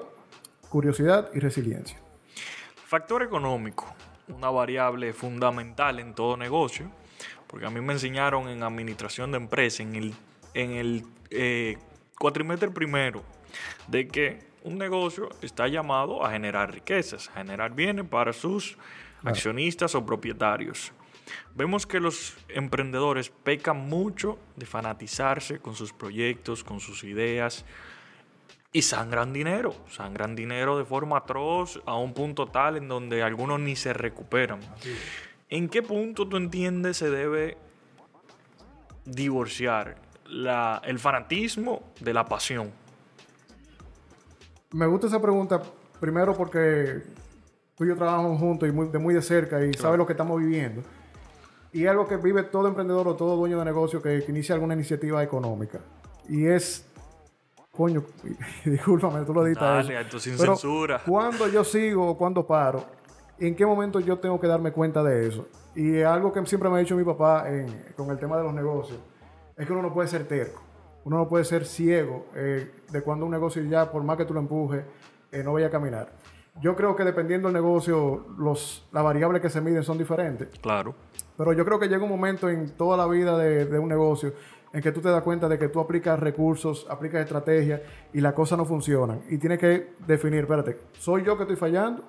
curiosidad 0.69 1.29
y 1.33 1.39
resiliencia. 1.39 1.97
Factor 2.85 3.23
económico, 3.23 3.93
una 4.27 4.49
variable 4.49 5.13
fundamental 5.13 5.99
en 5.99 6.13
todo 6.13 6.37
negocio, 6.37 6.89
porque 7.47 7.65
a 7.65 7.69
mí 7.69 7.81
me 7.81 7.93
enseñaron 7.93 8.47
en 8.47 8.63
administración 8.63 9.31
de 9.31 9.37
empresa, 9.37 9.83
en 9.83 9.95
el, 9.95 10.13
en 10.53 10.71
el 10.71 11.05
eh, 11.29 11.77
cuatrimestre 12.19 12.69
primero, 12.71 13.21
de 13.87 14.07
que 14.07 14.52
un 14.63 14.77
negocio 14.77 15.29
está 15.41 15.67
llamado 15.67 16.25
a 16.25 16.31
generar 16.31 16.73
riquezas, 16.73 17.29
a 17.29 17.33
generar 17.33 17.73
bienes 17.75 18.05
para 18.07 18.33
sus 18.33 18.77
accionistas 19.23 19.93
o 19.95 20.05
propietarios. 20.05 20.91
Vemos 21.55 21.85
que 21.87 21.99
los 21.99 22.35
emprendedores 22.49 23.29
pecan 23.29 23.77
mucho 23.87 24.37
de 24.55 24.65
fanatizarse 24.65 25.59
con 25.59 25.75
sus 25.75 25.93
proyectos, 25.93 26.63
con 26.63 26.79
sus 26.79 27.03
ideas, 27.03 27.63
y 28.71 28.81
sangran 28.81 29.31
dinero, 29.33 29.75
sangran 29.89 30.35
dinero 30.35 30.77
de 30.77 30.83
forma 30.85 31.17
atroz 31.17 31.79
a 31.85 31.95
un 31.95 32.13
punto 32.13 32.47
tal 32.47 32.75
en 32.77 32.87
donde 32.87 33.21
algunos 33.21 33.59
ni 33.59 33.75
se 33.75 33.93
recuperan. 33.93 34.59
¿En 35.49 35.69
qué 35.69 35.83
punto 35.83 36.27
tú 36.27 36.37
entiendes 36.37 36.97
se 36.97 37.09
debe 37.11 37.57
divorciar 39.05 39.95
la- 40.25 40.81
el 40.85 40.97
fanatismo 40.99 41.83
de 41.99 42.13
la 42.13 42.25
pasión? 42.25 42.71
Me 44.73 44.85
gusta 44.87 45.07
esa 45.07 45.21
pregunta, 45.21 45.61
primero 45.99 46.33
porque 46.35 47.01
tú 47.75 47.85
y 47.85 47.87
yo 47.87 47.95
trabajamos 47.95 48.39
juntos 48.39 48.67
y 48.67 48.71
muy, 48.71 48.87
de 48.87 48.99
muy 48.99 49.13
de 49.13 49.21
cerca 49.21 49.63
y 49.63 49.73
sabes 49.73 49.97
lo 49.97 50.05
que 50.05 50.13
estamos 50.13 50.39
viviendo. 50.39 50.81
Y 51.71 51.83
es 51.85 51.89
algo 51.89 52.07
que 52.07 52.17
vive 52.17 52.43
todo 52.43 52.67
emprendedor 52.67 53.07
o 53.07 53.15
todo 53.15 53.35
dueño 53.35 53.57
de 53.59 53.65
negocio 53.65 54.01
que, 54.01 54.23
que 54.23 54.31
inicia 54.31 54.53
alguna 54.55 54.73
iniciativa 54.73 55.23
económica. 55.23 55.79
Y 56.27 56.45
es, 56.45 56.85
coño, 57.71 58.03
discúlpame, 58.65 59.23
tú 59.25 59.33
lo 59.33 59.45
editas. 59.45 59.87
Dale, 59.87 60.01
eso. 60.01 60.19
sin 60.19 60.37
Pero 60.37 60.53
censura. 60.55 61.01
¿Cuándo 61.07 61.47
yo 61.47 61.63
sigo 61.63 62.07
o 62.09 62.17
cuándo 62.17 62.45
paro? 62.45 62.83
¿En 63.39 63.55
qué 63.55 63.65
momento 63.65 63.99
yo 63.99 64.17
tengo 64.19 64.39
que 64.39 64.47
darme 64.47 64.71
cuenta 64.71 65.03
de 65.03 65.27
eso? 65.27 65.47
Y 65.75 66.01
algo 66.01 66.31
que 66.31 66.43
siempre 66.45 66.69
me 66.69 66.77
ha 66.77 66.79
dicho 66.79 66.95
mi 66.95 67.03
papá 67.03 67.49
en- 67.49 67.85
con 67.95 68.09
el 68.11 68.17
tema 68.19 68.37
de 68.37 68.43
los 68.43 68.53
negocios. 68.53 68.99
es 69.55 69.67
que 69.67 69.71
uno 69.73 69.83
no 69.83 69.93
puede 69.93 70.07
ser 70.07 70.27
terco. 70.27 70.62
Uno 71.05 71.17
no 71.17 71.27
puede 71.27 71.43
ser 71.43 71.65
ciego 71.65 72.27
eh, 72.35 72.71
de 72.91 73.01
cuando 73.01 73.25
un 73.25 73.31
negocio 73.31 73.63
ya, 73.63 73.91
por 73.91 74.03
más 74.03 74.17
que 74.17 74.25
tú 74.25 74.33
lo 74.33 74.39
empujes, 74.39 74.83
eh, 75.31 75.43
no 75.43 75.53
vaya 75.53 75.67
a 75.67 75.69
caminar. 75.69 76.13
Yo 76.61 76.75
creo 76.75 76.95
que 76.95 77.03
dependiendo 77.03 77.47
del 77.47 77.55
negocio, 77.55 78.27
los, 78.37 78.87
las 78.91 79.03
variables 79.03 79.41
que 79.41 79.49
se 79.49 79.59
miden 79.59 79.83
son 79.83 79.97
diferentes. 79.97 80.47
Claro. 80.59 80.93
Pero 81.35 81.51
yo 81.53 81.65
creo 81.65 81.79
que 81.79 81.87
llega 81.87 82.03
un 82.03 82.09
momento 82.09 82.47
en 82.49 82.69
toda 82.71 82.95
la 82.95 83.07
vida 83.07 83.37
de, 83.37 83.65
de 83.65 83.79
un 83.79 83.89
negocio 83.89 84.33
en 84.71 84.81
que 84.81 84.91
tú 84.91 85.01
te 85.01 85.09
das 85.09 85.21
cuenta 85.21 85.47
de 85.47 85.57
que 85.57 85.69
tú 85.69 85.79
aplicas 85.79 86.19
recursos, 86.19 86.85
aplicas 86.89 87.21
estrategias 87.21 87.81
y 88.11 88.21
las 88.21 88.33
cosas 88.33 88.57
no 88.57 88.65
funcionan. 88.65 89.21
Y 89.29 89.37
tienes 89.37 89.59
que 89.59 89.93
definir, 90.05 90.41
espérate, 90.41 90.77
¿soy 90.93 91.23
yo 91.23 91.37
que 91.37 91.43
estoy 91.43 91.55
fallando? 91.55 92.03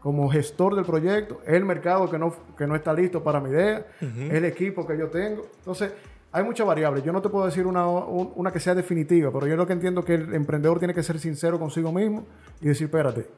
Como 0.00 0.28
gestor 0.28 0.74
del 0.74 0.84
proyecto, 0.84 1.40
¿es 1.44 1.54
el 1.54 1.64
mercado 1.64 2.10
que 2.10 2.18
no, 2.18 2.32
que 2.56 2.66
no 2.66 2.74
está 2.74 2.92
listo 2.92 3.22
para 3.22 3.40
mi 3.40 3.50
idea? 3.50 3.86
¿Es 4.00 4.32
el 4.32 4.44
equipo 4.44 4.86
que 4.86 4.96
yo 4.96 5.08
tengo? 5.08 5.46
Entonces, 5.58 5.92
hay 6.32 6.44
muchas 6.44 6.66
variables. 6.66 7.02
Yo 7.04 7.12
no 7.12 7.22
te 7.22 7.28
puedo 7.28 7.46
decir 7.46 7.66
una, 7.66 7.86
un- 7.86 8.32
una 8.36 8.52
que 8.52 8.60
sea 8.60 8.74
definitiva, 8.74 9.30
pero 9.32 9.46
yo 9.46 9.56
lo 9.56 9.66
que 9.66 9.72
entiendo 9.72 10.00
es 10.00 10.06
que 10.06 10.14
el 10.14 10.34
emprendedor 10.34 10.78
tiene 10.78 10.94
que 10.94 11.02
ser 11.02 11.18
sincero 11.18 11.58
consigo 11.58 11.90
mismo 11.92 12.24
y 12.60 12.66
decir, 12.68 12.86
espérate, 12.86 13.28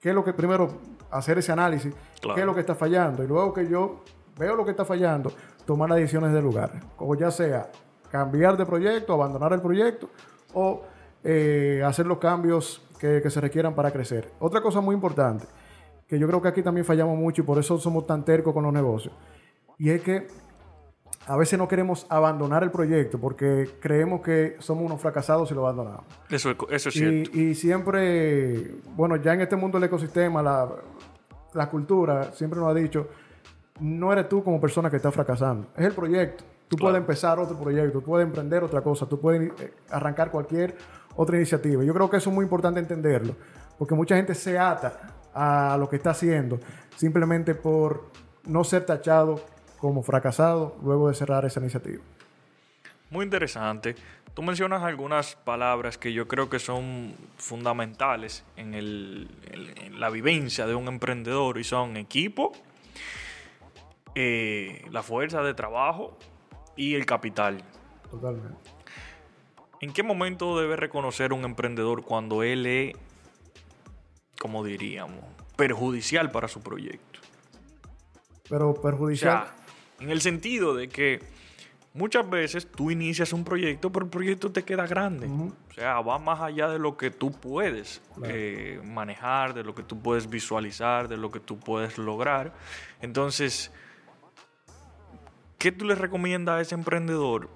¿qué 0.00 0.10
es 0.10 0.14
lo 0.14 0.22
que 0.24 0.32
primero 0.32 0.68
hacer 1.10 1.38
ese 1.38 1.52
análisis? 1.52 1.94
Claro. 2.20 2.34
¿Qué 2.34 2.40
es 2.42 2.46
lo 2.46 2.54
que 2.54 2.60
está 2.60 2.74
fallando? 2.74 3.22
Y 3.24 3.26
luego 3.26 3.52
que 3.54 3.68
yo 3.68 4.02
veo 4.38 4.54
lo 4.54 4.64
que 4.64 4.70
está 4.72 4.84
fallando, 4.84 5.32
tomar 5.64 5.88
las 5.88 5.98
decisiones 5.98 6.32
del 6.32 6.44
lugar. 6.44 6.72
O 6.98 7.14
ya 7.14 7.30
sea 7.30 7.70
cambiar 8.10 8.56
de 8.56 8.66
proyecto, 8.66 9.12
abandonar 9.14 9.52
el 9.52 9.60
proyecto 9.60 10.10
o 10.54 10.82
eh, 11.24 11.82
hacer 11.84 12.06
los 12.06 12.18
cambios 12.18 12.82
que, 13.00 13.20
que 13.22 13.30
se 13.30 13.40
requieran 13.40 13.74
para 13.74 13.90
crecer. 13.90 14.30
Otra 14.38 14.60
cosa 14.60 14.80
muy 14.80 14.94
importante, 14.94 15.46
que 16.06 16.18
yo 16.18 16.26
creo 16.28 16.40
que 16.40 16.48
aquí 16.48 16.62
también 16.62 16.84
fallamos 16.84 17.18
mucho 17.18 17.42
y 17.42 17.44
por 17.44 17.58
eso 17.58 17.78
somos 17.78 18.06
tan 18.06 18.24
tercos 18.24 18.54
con 18.54 18.62
los 18.62 18.72
negocios, 18.72 19.12
y 19.76 19.90
es 19.90 20.00
que 20.02 20.28
a 21.26 21.36
veces 21.36 21.58
no 21.58 21.66
queremos 21.66 22.06
abandonar 22.08 22.62
el 22.62 22.70
proyecto 22.70 23.18
porque 23.18 23.68
creemos 23.80 24.20
que 24.20 24.56
somos 24.60 24.84
unos 24.84 25.00
fracasados 25.00 25.48
si 25.48 25.54
lo 25.54 25.62
abandonamos. 25.66 26.04
Eso, 26.30 26.50
es- 26.50 26.56
eso 26.70 26.88
es 26.88 26.94
cierto. 26.94 27.30
Y, 27.34 27.40
y 27.50 27.54
siempre, 27.54 28.76
bueno, 28.94 29.16
ya 29.16 29.34
en 29.34 29.40
este 29.40 29.56
mundo 29.56 29.78
del 29.78 29.86
ecosistema, 29.88 30.42
la, 30.42 30.68
la 31.54 31.68
cultura 31.68 32.32
siempre 32.32 32.60
nos 32.60 32.70
ha 32.70 32.74
dicho, 32.74 33.08
no 33.80 34.12
eres 34.12 34.28
tú 34.28 34.42
como 34.44 34.60
persona 34.60 34.88
que 34.90 34.96
está 34.96 35.10
fracasando, 35.10 35.68
es 35.76 35.86
el 35.86 35.92
proyecto. 35.92 36.44
Tú 36.68 36.76
Claro. 36.76 36.92
puedes 36.94 37.00
empezar 37.02 37.38
otro 37.38 37.56
proyecto, 37.58 38.00
tú 38.00 38.02
puedes 38.04 38.26
emprender 38.26 38.64
otra 38.64 38.80
cosa, 38.80 39.06
tú 39.08 39.20
puedes 39.20 39.52
eh, 39.60 39.72
arrancar 39.90 40.30
cualquier 40.32 40.76
otra 41.14 41.36
iniciativa. 41.36 41.84
Yo 41.84 41.94
creo 41.94 42.10
que 42.10 42.16
eso 42.16 42.30
es 42.30 42.34
muy 42.34 42.42
importante 42.42 42.80
entenderlo, 42.80 43.36
porque 43.78 43.94
mucha 43.94 44.16
gente 44.16 44.34
se 44.34 44.58
ata 44.58 45.14
a 45.32 45.76
lo 45.78 45.88
que 45.88 45.96
está 45.96 46.10
haciendo 46.10 46.58
simplemente 46.96 47.54
por 47.54 48.06
no 48.46 48.64
ser 48.64 48.84
tachado 48.84 49.40
como 49.80 50.02
fracasado 50.02 50.76
luego 50.82 51.08
de 51.08 51.14
cerrar 51.14 51.44
esa 51.44 51.60
iniciativa. 51.60 52.02
Muy 53.10 53.24
interesante. 53.24 53.94
Tú 54.34 54.42
mencionas 54.42 54.82
algunas 54.82 55.36
palabras 55.36 55.96
que 55.96 56.12
yo 56.12 56.26
creo 56.28 56.50
que 56.50 56.58
son 56.58 57.14
fundamentales 57.36 58.44
en, 58.56 58.74
el- 58.74 59.30
en- 59.50 59.78
en 59.84 60.00
la 60.00 60.10
vivencia 60.10 60.66
de 60.66 60.74
un 60.74 60.88
emprendedor 60.88 61.58
y 61.58 61.64
son 61.64 61.96
equipo, 61.96 62.52
eh, 64.14 64.84
la 64.90 65.02
fuerza 65.02 65.42
de 65.42 65.54
trabajo 65.54 66.16
y 66.76 66.94
el 66.94 67.06
capital. 67.06 67.62
Totalmente. 68.10 68.70
¿En 69.80 69.92
qué 69.92 70.02
momento 70.02 70.58
debe 70.58 70.76
reconocer 70.76 71.32
un 71.32 71.44
emprendedor 71.44 72.02
cuando 72.02 72.42
él 72.42 72.66
es, 72.66 72.94
como 74.40 74.64
diríamos, 74.64 75.22
perjudicial 75.56 76.30
para 76.30 76.48
su 76.48 76.60
proyecto? 76.60 77.20
Pero 78.48 78.70
O 78.70 78.80
perjudicial. 78.80 79.44
sea, 79.44 79.54
en 80.00 80.10
el 80.10 80.20
sentido 80.20 80.74
de 80.74 80.88
que 80.88 81.20
muchas 81.94 82.28
veces 82.28 82.66
tú 82.70 82.90
inicias 82.90 83.32
un 83.32 83.44
proyecto, 83.44 83.90
pero 83.90 84.04
el 84.04 84.10
proyecto 84.10 84.52
te 84.52 84.62
queda 84.64 84.86
grande. 84.86 85.26
O 85.26 85.52
sea, 85.74 86.00
va 86.00 86.18
más 86.18 86.40
allá 86.40 86.68
de 86.68 86.78
lo 86.78 86.96
que 86.96 87.10
tú 87.10 87.30
puedes 87.32 88.00
Claro. 88.14 88.34
eh, 88.34 88.80
manejar, 88.84 89.54
de 89.54 89.64
lo 89.64 89.74
que 89.74 89.82
tú 89.82 89.98
puedes 90.00 90.28
visualizar, 90.28 91.08
de 91.08 91.16
lo 91.16 91.30
que 91.30 91.40
tú 91.40 91.58
puedes 91.58 91.96
lograr. 91.98 92.52
Entonces, 93.00 93.70
¿qué 95.58 95.72
tú 95.72 95.84
le 95.84 95.94
recomiendas 95.94 96.58
a 96.58 96.60
ese 96.60 96.74
emprendedor? 96.74 97.48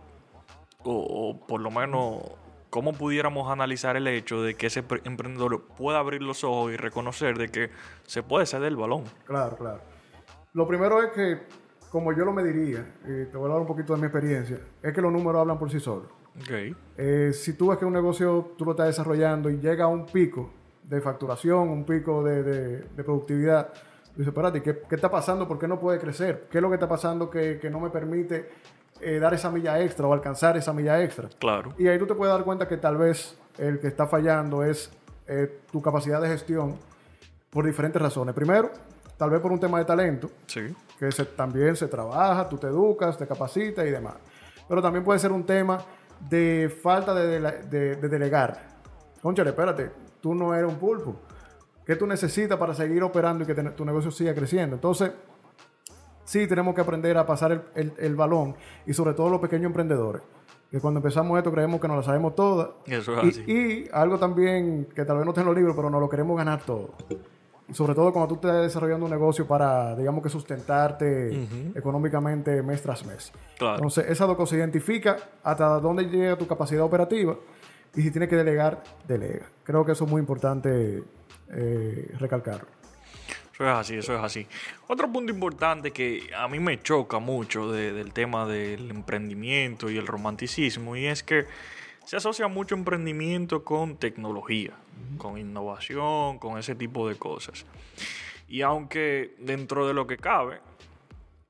O, 0.83 0.93
o 1.31 1.47
por 1.47 1.61
lo 1.61 1.71
menos, 1.71 2.23
¿cómo 2.71 2.95
pudiéramos 2.95 3.51
analizar 3.51 3.97
el 3.97 4.07
hecho 4.09 4.43
de 4.43 4.55
que 4.55 4.69
ese 4.69 4.83
pre- 4.83 5.03
emprendedor 5.05 5.63
pueda 5.77 5.99
abrir 5.99 6.23
los 6.23 6.43
ojos 6.45 6.73
y 6.73 6.77
reconocer 6.77 7.37
de 7.37 7.49
que 7.51 7.71
se 8.07 8.23
puede 8.23 8.47
ceder 8.47 8.69
el 8.69 8.77
balón? 8.77 9.05
Claro, 9.25 9.57
claro. 9.57 9.83
Lo 10.55 10.67
primero 10.67 11.03
es 11.03 11.11
que, 11.13 11.39
como 11.91 12.13
yo 12.13 12.25
lo 12.25 12.33
mediría, 12.33 12.85
y 13.05 13.25
te 13.27 13.37
voy 13.37 13.43
a 13.43 13.45
hablar 13.47 13.61
un 13.61 13.67
poquito 13.67 13.95
de 13.95 14.01
mi 14.01 14.07
experiencia, 14.07 14.59
es 14.83 14.93
que 14.93 15.01
los 15.03 15.13
números 15.13 15.41
hablan 15.41 15.59
por 15.59 15.71
sí 15.71 15.81
solos. 15.81 16.07
Ok, 16.41 16.77
Eh, 16.97 17.33
si 17.35 17.55
tú 17.55 17.69
ves 17.69 17.79
que 17.79 17.85
un 17.85 17.93
negocio 17.93 18.53
tú 18.57 18.65
lo 18.65 18.71
estás 18.73 18.87
desarrollando 18.87 19.51
y 19.51 19.59
llega 19.59 19.85
a 19.85 19.89
un 19.89 20.07
pico 20.07 20.51
de 20.85 21.01
facturación, 21.01 21.69
un 21.69 21.85
pico 21.85 22.23
de, 22.23 22.43
de- 22.43 22.79
de 22.83 23.05
productividad, 23.05 23.73
tú 23.73 24.19
dices, 24.19 24.29
espérate, 24.29 24.63
¿qué, 24.63 24.79
qué 24.89 24.95
está 24.95 25.11
pasando? 25.11 25.47
¿Por 25.49 25.59
qué 25.59 25.67
no 25.67 25.79
puede 25.81 25.99
crecer? 25.99 26.47
¿Qué 26.51 26.59
es 26.59 26.63
lo 26.63 26.69
que 26.69 26.75
está 26.75 26.89
pasando 26.89 27.29
que, 27.31 27.59
que 27.59 27.69
no 27.71 27.81
me 27.81 27.91
permite 27.91 28.49
eh, 29.01 29.19
dar 29.19 29.35
esa 29.35 29.51
milla 29.51 29.81
extra 29.81 30.07
o 30.07 30.13
alcanzar 30.13 30.57
esa 30.57 30.73
milla 30.73 31.03
extra? 31.03 31.29
claro. 31.41 31.75
Y 31.79 31.89
ahí 31.89 31.99
tú 31.99 32.07
te 32.07 32.15
puedes 32.15 32.33
dar 32.35 32.45
cuenta 32.45 32.69
que 32.69 32.77
tal 32.77 32.97
vez 32.97 33.37
el 33.59 33.81
que 33.81 33.89
está 33.89 34.07
fallando 34.07 34.63
es 34.63 34.91
eh, 35.27 35.59
tu 35.73 35.83
capacidad 35.83 36.21
de 36.21 36.29
gestión 36.29 36.77
por 37.51 37.67
diferentes 37.67 38.01
razones. 38.01 38.35
Primero, 38.35 38.71
tal 39.17 39.31
vez 39.31 39.41
por 39.41 39.51
un 39.53 39.59
tema 39.61 39.79
de 39.79 39.85
talento, 39.85 40.31
Sí. 40.47 40.61
Que 41.01 41.11
se- 41.11 41.25
también 41.25 41.75
se 41.75 41.89
trabaja, 41.89 42.47
tú 42.49 42.59
te 42.59 42.67
educas, 42.67 43.17
te 43.17 43.27
capacitas 43.27 43.87
y 43.87 43.91
demás. 43.91 44.15
Pero 44.69 44.83
también 44.83 45.03
puede 45.03 45.19
ser 45.19 45.33
un 45.33 45.45
tema 45.45 45.79
de 46.29 46.71
falta 46.83 47.15
de, 47.15 47.41
dele- 47.41 47.63
de- 47.71 47.97
de 47.97 48.09
delegar. 48.09 48.77
Conchale, 49.23 49.51
espérate, 49.51 49.91
tú 50.21 50.35
no 50.35 50.55
eres 50.55 50.71
un 50.71 50.79
pulpo. 50.79 51.17
¿Qué 51.87 51.97
tú 51.97 52.07
necesitas 52.07 52.59
para 52.59 52.75
seguir 52.75 53.03
operando 53.03 53.43
y 53.45 53.47
que 53.47 53.55
te- 53.55 53.63
tu 53.71 53.85
negocio 53.87 54.11
siga 54.11 54.35
creciendo? 54.35 54.77
Entonces, 54.77 55.11
sí 56.25 56.47
tenemos 56.47 56.75
que 56.75 56.83
aprender 56.83 57.17
a 57.17 57.25
pasar 57.27 57.53
el, 57.53 57.63
el- 57.75 57.93
el 57.99 58.15
balón 58.15 58.55
y 58.87 58.93
sobre 58.93 59.15
todo 59.15 59.31
los 59.31 59.41
pequeños 59.41 59.67
emprendedores. 59.67 60.23
Que 60.71 60.81
cuando 60.81 60.99
empezamos 60.99 61.37
esto 61.39 61.51
creemos 61.51 61.81
que 61.81 61.89
nos 61.89 61.97
la 61.97 62.03
sabemos 62.03 62.35
todas. 62.37 62.69
Eso 62.87 63.19
es 63.19 63.19
así. 63.41 63.45
Y, 63.47 63.53
y 63.53 63.89
algo 63.93 64.19
también 64.19 64.87
que 64.95 65.05
tal 65.05 65.17
vez 65.17 65.25
no 65.25 65.33
esté 65.33 65.41
en 65.41 65.47
los 65.49 65.57
libros, 65.57 65.75
pero 65.75 65.91
nos 65.91 66.01
lo 66.01 66.09
queremos 66.09 66.37
ganar 66.37 66.61
todo. 66.63 66.91
Sobre 67.73 67.95
todo 67.95 68.13
cuando 68.13 68.29
tú 68.29 68.35
estás 68.35 68.63
desarrollando 68.63 69.05
un 69.07 69.11
negocio 69.13 69.47
para, 69.47 69.95
digamos 69.95 70.23
que 70.23 70.29
sustentarte 70.29 71.47
económicamente 71.77 72.63
mes 72.63 72.83
tras 72.83 73.05
mes. 73.07 73.33
Claro. 73.59 73.77
Entonces, 73.77 74.07
esa 74.09 74.27
dos 74.27 74.37
cosas 74.37 74.59
identifica 74.59 75.17
hasta 75.43 75.67
dónde 75.81 76.05
llega 76.05 76.37
tu 76.37 76.47
capacidad 76.47 76.83
operativa 76.83 77.37
y 77.95 78.03
si 78.03 78.11
tienes 78.11 78.29
que 78.29 78.37
delegar, 78.37 78.83
delega. 79.07 79.47
Creo 79.65 79.85
que 79.85 79.93
eso 79.93 80.05
es 80.05 80.11
muy 80.11 80.21
importante 80.21 81.03
eh, 81.53 82.15
recalcarlo. 82.19 82.67
Eso 83.55 83.65
es 83.69 83.77
así, 83.77 83.95
eso 83.97 84.15
es 84.15 84.21
así. 84.23 84.47
Otro 84.89 85.13
punto 85.13 85.33
importante 85.33 85.91
que 85.91 86.31
a 86.37 86.49
mí 86.49 86.59
me 86.61 86.81
choca 86.81 87.19
mucho 87.19 87.71
de- 87.71 87.93
del 87.93 88.13
tema 88.13 88.47
del 88.47 88.91
emprendimiento 88.91 89.91
y 89.91 89.99
el 89.99 90.07
romanticismo 90.07 90.97
y 90.97 91.07
es 91.07 91.23
que 91.23 91.45
se 92.11 92.17
asocia 92.17 92.49
mucho 92.49 92.75
emprendimiento 92.75 93.63
con 93.63 93.97
tecnología, 93.97 94.73
con 95.17 95.39
innovación, 95.39 96.41
con 96.41 96.59
ese 96.59 96.75
tipo 96.75 97.09
de 97.09 97.15
cosas. 97.15 97.65
Y 98.49 98.63
aunque 98.63 99.37
dentro 99.39 99.87
de 99.87 99.95
lo 99.95 100.09
que 100.09 100.17
cabe, 100.17 100.59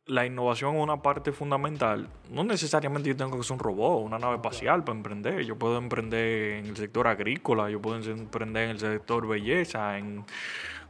la 0.05 0.27
innovación 0.27 0.77
es 0.77 0.83
una 0.83 1.01
parte 1.01 1.33
fundamental. 1.33 2.11
No 2.31 2.45
necesariamente 2.45 3.09
yo 3.09 3.17
tengo 3.17 3.39
que 3.39 3.43
ser 3.43 3.55
un 3.55 3.61
robot, 3.61 4.05
una 4.05 4.19
nave 4.19 4.35
espacial 4.35 4.85
para 4.85 4.99
emprender. 4.99 5.47
Yo 5.47 5.57
puedo 5.57 5.79
emprender 5.79 6.59
en 6.59 6.67
el 6.67 6.77
sector 6.77 7.07
agrícola, 7.07 7.71
yo 7.71 7.81
puedo 7.81 7.97
emprender 7.97 8.65
en 8.65 8.71
el 8.73 8.79
sector 8.79 9.27
belleza, 9.27 9.97
en 9.97 10.27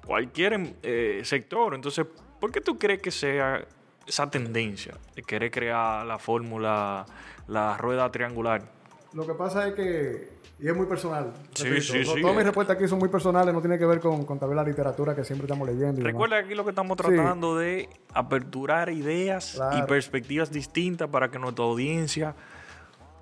cualquier 0.04 0.54
em- 0.54 0.74
eh, 0.82 1.20
sector. 1.22 1.76
Entonces, 1.76 2.06
¿por 2.40 2.50
qué 2.50 2.60
tú 2.60 2.76
crees 2.76 3.00
que 3.00 3.12
sea 3.12 3.64
esa 4.04 4.28
tendencia 4.28 4.96
de 5.14 5.22
querer 5.22 5.52
crear 5.52 6.04
la 6.04 6.18
fórmula, 6.18 7.06
la 7.46 7.76
rueda 7.76 8.10
triangular? 8.10 8.79
Lo 9.12 9.26
que 9.26 9.34
pasa 9.34 9.66
es 9.66 9.74
que, 9.74 10.28
y 10.60 10.68
es 10.68 10.76
muy 10.76 10.86
personal. 10.86 11.32
Sí, 11.54 11.64
repito, 11.64 11.82
sí, 11.92 12.04
sí. 12.04 12.20
Todas 12.20 12.36
mis 12.36 12.44
respuestas 12.44 12.76
aquí 12.76 12.86
son 12.86 12.98
muy 13.00 13.08
personales, 13.08 13.52
no 13.52 13.60
tiene 13.60 13.78
que 13.78 13.86
ver 13.86 13.98
con, 14.00 14.24
con 14.24 14.38
tal 14.38 14.50
vez 14.50 14.56
la 14.56 14.62
literatura 14.64 15.14
que 15.16 15.24
siempre 15.24 15.46
estamos 15.46 15.66
leyendo. 15.66 15.94
y 15.94 16.04
demás. 16.04 16.12
Recuerda 16.12 16.38
que 16.40 16.44
aquí 16.46 16.54
lo 16.54 16.62
que 16.64 16.70
estamos 16.70 16.96
Sí. 16.96 17.04
tratando 17.04 17.56
de 17.58 17.88
aperturar 18.14 18.88
ideas 18.90 19.60
y 19.76 19.82
perspectivas 19.82 20.52
distintas 20.52 21.08
para 21.08 21.28
que 21.30 21.38
nuestra 21.38 21.64
audiencia 21.64 22.34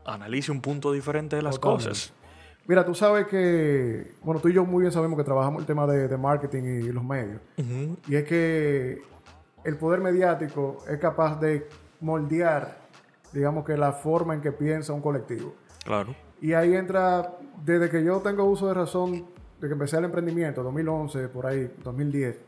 analice 0.05 0.53
un 0.53 0.61
punto 0.61 0.93
diferente 0.93 1.37
de 1.37 1.43
las 1.43 1.55
Totalmente. 1.57 1.89
cosas. 1.91 2.13
Mira, 2.67 2.85
tú 2.85 2.95
sabes 2.95 3.27
que, 3.29 4.13
bueno, 4.23 4.43
tú 4.43 4.49
y 4.49 4.53
yo 4.53 4.65
muy 4.67 4.83
bien 4.83 4.93
sabemos 4.93 5.17
que 5.17 5.25
trabajamos 5.25 5.61
el 5.61 5.67
tema 5.67 5.87
de, 5.87 6.07
de 6.07 6.17
marketing 6.19 6.65
y 6.65 6.93
los 6.93 7.03
medios. 7.03 7.41
Y 8.07 8.15
es 8.15 8.25
que 8.25 9.01
el 9.65 9.77
poder 9.79 10.01
mediático 10.01 10.85
es 10.87 10.99
capaz 10.99 11.41
de 11.41 11.67
moldear, 12.01 12.79
digamos 13.33 13.65
que 13.65 13.75
la 13.77 13.93
forma 13.93 14.35
en 14.35 14.43
que 14.43 14.53
piensa 14.53 14.93
un 14.93 15.01
colectivo. 15.01 15.55
Claro. 15.85 16.15
Y 16.41 16.53
ahí 16.53 16.75
entra, 16.75 17.35
desde 17.65 17.91
que 17.91 18.05
yo 18.05 18.21
tengo 18.21 18.45
uso 18.45 18.69
de 18.69 18.75
razón, 18.75 19.27
de 19.61 19.67
que 19.67 19.73
empecé 19.73 19.99
el 19.99 20.05
emprendimiento, 20.05 20.63
2011, 20.63 21.29
por 21.29 21.47
ahí, 21.47 21.71
2010, 21.83 22.39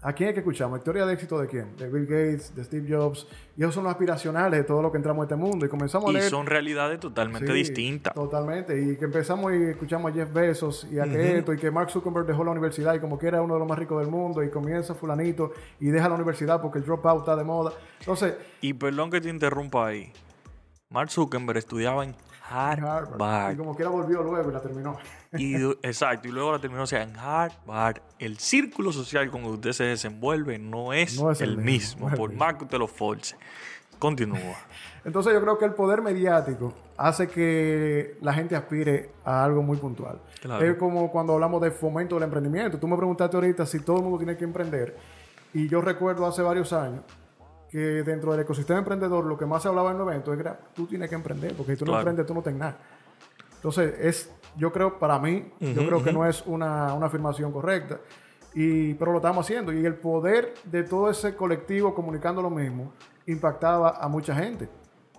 ¿A 0.00 0.12
quién 0.12 0.28
es 0.28 0.34
que 0.34 0.40
escuchamos? 0.40 0.78
¿Historia 0.78 1.04
de 1.04 1.12
éxito 1.14 1.40
de 1.40 1.48
quién? 1.48 1.76
De 1.76 1.88
Bill 1.88 2.06
Gates, 2.06 2.54
de 2.54 2.62
Steve 2.62 2.86
Jobs. 2.88 3.26
Y 3.56 3.62
esos 3.62 3.74
son 3.74 3.82
los 3.82 3.90
aspiracionales 3.90 4.60
de 4.60 4.64
todo 4.64 4.80
lo 4.80 4.92
que 4.92 4.96
entramos 4.96 5.22
a 5.22 5.24
este 5.24 5.34
mundo. 5.34 5.66
Y 5.66 5.68
comenzamos 5.68 6.06
a 6.08 6.10
Y 6.12 6.14
leer... 6.14 6.30
son 6.30 6.46
realidades 6.46 7.00
totalmente 7.00 7.48
Sí, 7.48 7.52
distintas. 7.52 8.14
Totalmente. 8.14 8.80
Y 8.80 8.96
que 8.96 9.06
empezamos 9.06 9.52
y 9.54 9.64
escuchamos 9.64 10.12
a 10.12 10.14
Jeff 10.14 10.32
Bezos 10.32 10.86
y 10.92 11.00
a 11.00 11.04
que 11.04 11.38
esto, 11.38 11.52
y 11.52 11.56
que 11.56 11.72
Mark 11.72 11.90
Zuckerberg 11.90 12.26
dejó 12.26 12.44
la 12.44 12.52
universidad 12.52 12.94
y 12.94 13.00
como 13.00 13.18
que 13.18 13.26
era 13.26 13.42
uno 13.42 13.54
de 13.54 13.58
los 13.58 13.68
más 13.68 13.76
ricos 13.76 14.00
del 14.00 14.08
mundo, 14.08 14.44
y 14.44 14.50
comienza 14.50 14.94
fulanito 14.94 15.50
y 15.80 15.88
deja 15.88 16.08
la 16.08 16.14
universidad 16.14 16.62
porque 16.62 16.78
el 16.78 16.84
dropout 16.84 17.22
está 17.22 17.34
de 17.34 17.42
moda. 17.42 17.72
Entonces, 17.98 18.34
Y 18.60 18.74
perdón 18.74 19.10
que 19.10 19.20
te 19.20 19.28
interrumpa 19.28 19.88
ahí. 19.88 20.12
Mark 20.90 21.10
Zuckerberg 21.10 21.58
estudiaba 21.58 22.02
en 22.02 22.14
Harvard. 22.48 23.12
Harvard. 23.12 23.52
Y 23.52 23.56
como 23.58 23.74
quiera 23.74 23.90
volvió 23.90 24.22
luego 24.22 24.48
y 24.48 24.52
la 24.54 24.62
terminó. 24.62 24.96
Y, 25.36 25.54
exacto, 25.82 26.28
y 26.28 26.30
luego 26.30 26.52
la 26.52 26.58
terminó 26.58 26.84
o 26.84 26.86
sea, 26.86 27.02
en 27.02 27.14
Harvard. 27.16 27.98
El 28.18 28.38
círculo 28.38 28.90
social 28.90 29.30
con 29.30 29.42
que 29.42 29.48
usted 29.48 29.72
se 29.72 29.84
desenvuelve 29.84 30.58
no 30.58 30.94
es, 30.94 31.20
No 31.20 31.30
es 31.30 31.42
el 31.42 31.50
el 31.50 31.56
mismo, 31.58 31.66
mismo, 31.66 32.00
no 32.00 32.06
es 32.06 32.12
el 32.14 32.18
por 32.18 32.30
mismo. 32.30 32.44
más 32.44 32.54
que 32.54 32.64
usted 32.64 32.78
lo 32.78 32.86
force. 32.86 33.36
Continúa. 33.98 34.38
Entonces 35.04 35.32
yo 35.34 35.40
creo 35.42 35.58
que 35.58 35.64
el 35.66 35.74
poder 35.74 36.00
mediático 36.00 36.72
hace 36.96 37.28
que 37.28 38.16
la 38.22 38.32
gente 38.32 38.56
aspire 38.56 39.10
a 39.24 39.44
algo 39.44 39.60
muy 39.62 39.76
puntual. 39.76 40.20
Claro. 40.40 40.64
Es 40.64 40.76
como 40.78 41.10
cuando 41.10 41.34
hablamos 41.34 41.60
de 41.60 41.70
fomento 41.70 42.14
del 42.14 42.24
emprendimiento. 42.24 42.78
Tú 42.78 42.88
me 42.88 42.96
preguntaste 42.96 43.36
ahorita 43.36 43.66
si 43.66 43.80
todo 43.80 43.96
el 43.98 44.02
mundo 44.04 44.18
tiene 44.18 44.36
que 44.36 44.44
emprender. 44.44 44.96
Y 45.52 45.68
yo 45.68 45.80
recuerdo 45.80 46.26
hace 46.26 46.42
varios 46.42 46.72
años 46.72 47.02
que 47.70 47.78
dentro 48.02 48.32
del 48.32 48.40
ecosistema 48.40 48.78
emprendedor 48.78 49.24
lo 49.24 49.36
que 49.36 49.46
más 49.46 49.62
se 49.62 49.68
hablaba 49.68 49.90
en 49.92 49.98
los 49.98 50.08
eventos 50.08 50.38
era 50.38 50.58
tú 50.74 50.86
tienes 50.86 51.08
que 51.08 51.14
emprender, 51.14 51.54
porque 51.54 51.72
si 51.72 51.78
tú 51.78 51.84
no 51.84 51.92
Claro. 51.92 52.00
emprendes 52.00 52.26
tú 52.26 52.34
no 52.34 52.42
tienes 52.42 52.60
nada. 52.60 52.78
Entonces, 53.56 53.94
es, 54.00 54.32
yo 54.56 54.72
creo, 54.72 54.98
para 54.98 55.18
mí, 55.18 55.50
yo 55.60 55.84
creo 55.86 56.02
que 56.02 56.12
no 56.12 56.24
es 56.24 56.44
una, 56.46 56.94
una 56.94 57.06
afirmación 57.06 57.50
correcta. 57.52 57.98
Y, 58.54 58.94
pero 58.94 59.10
lo 59.12 59.18
estamos 59.18 59.44
haciendo. 59.44 59.72
Y 59.72 59.84
el 59.84 59.94
poder 59.94 60.54
de 60.64 60.84
todo 60.84 61.10
ese 61.10 61.34
colectivo 61.34 61.92
comunicando 61.94 62.40
lo 62.40 62.50
mismo 62.50 62.92
impactaba 63.26 63.90
a 64.00 64.08
mucha 64.08 64.34
gente. 64.34 64.68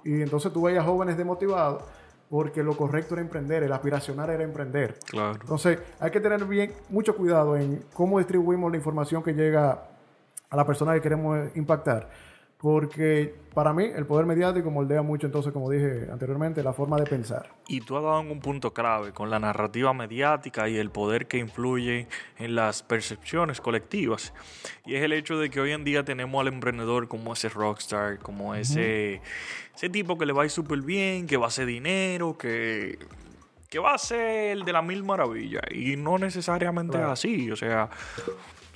Y 0.06 0.22
entonces 0.22 0.52
tú 0.54 0.64
veías 0.64 0.86
jóvenes 0.86 1.18
desmotivados 1.18 1.84
porque 2.30 2.64
lo 2.64 2.78
correcto 2.78 3.16
era 3.16 3.22
emprender, 3.22 3.64
el 3.64 3.74
aspiracional 3.74 4.30
era 4.30 4.44
emprender. 4.44 4.98
Claro. 5.10 5.38
Entonces, 5.42 5.80
hay 6.00 6.12
que 6.12 6.20
tener 6.22 6.46
bien 6.46 6.74
mucho 6.90 7.16
cuidado 7.16 7.58
en 7.58 7.84
cómo 7.94 8.20
distribuimos 8.20 8.72
la 8.72 8.78
información 8.78 9.22
que 9.22 9.34
llega 9.34 9.84
a 10.50 10.56
la 10.56 10.66
persona 10.66 10.94
que 10.94 11.02
queremos 11.02 11.40
impactar. 11.56 12.10
Porque 12.62 13.34
para 13.54 13.72
mí 13.72 13.86
el 13.86 14.06
poder 14.06 14.26
mediático 14.26 14.70
moldea 14.70 15.02
mucho, 15.02 15.28
entonces, 15.28 15.54
como 15.54 15.70
dije 15.70 16.08
anteriormente, 16.12 16.62
la 16.62 16.74
forma 16.74 16.98
de 16.98 17.06
pensar. 17.06 17.50
Y 17.70 17.80
tú 17.80 17.96
has 17.96 18.04
dado 18.04 18.20
en 18.20 18.32
un 18.32 18.42
punto 18.42 18.74
clave 18.74 19.14
con 19.14 19.30
la 19.30 19.40
narrativa 19.40 19.94
mediática 19.94 20.68
y 20.68 20.76
el 20.76 20.90
poder 20.92 21.28
que 21.28 21.38
influye 21.38 22.10
en 22.38 22.56
las 22.56 22.84
percepciones 22.84 23.62
colectivas. 23.62 24.34
Y 24.86 24.96
es 24.96 25.04
el 25.04 25.14
hecho 25.14 25.40
de 25.40 25.50
que 25.50 25.62
hoy 25.62 25.72
en 25.72 25.86
día 25.86 26.04
tenemos 26.04 26.42
al 26.42 26.50
emprendedor 26.50 27.08
como 27.08 27.32
ese 27.32 27.48
rockstar, 27.48 28.20
como 28.20 28.54
ese, 28.54 29.22
ese 29.74 29.90
tipo 29.90 30.18
que 30.18 30.26
le 30.26 30.34
va 30.34 30.42
a 30.42 30.46
ir 30.46 30.52
súper 30.52 30.82
bien, 30.82 31.28
que 31.28 31.38
va 31.38 31.46
a 31.46 31.48
hacer 31.48 31.66
dinero, 31.66 32.38
que, 32.38 33.00
que 33.70 33.80
va 33.80 33.94
a 33.94 33.98
ser 33.98 34.58
el 34.58 34.66
de 34.66 34.74
la 34.74 34.82
mil 34.82 35.06
maravillas. 35.06 35.64
Y 35.72 35.96
no 35.96 36.18
necesariamente 36.18 36.98
Claro. 36.98 37.14
es 37.14 37.20
así. 37.20 37.50
O 37.52 37.56
sea, 37.56 37.90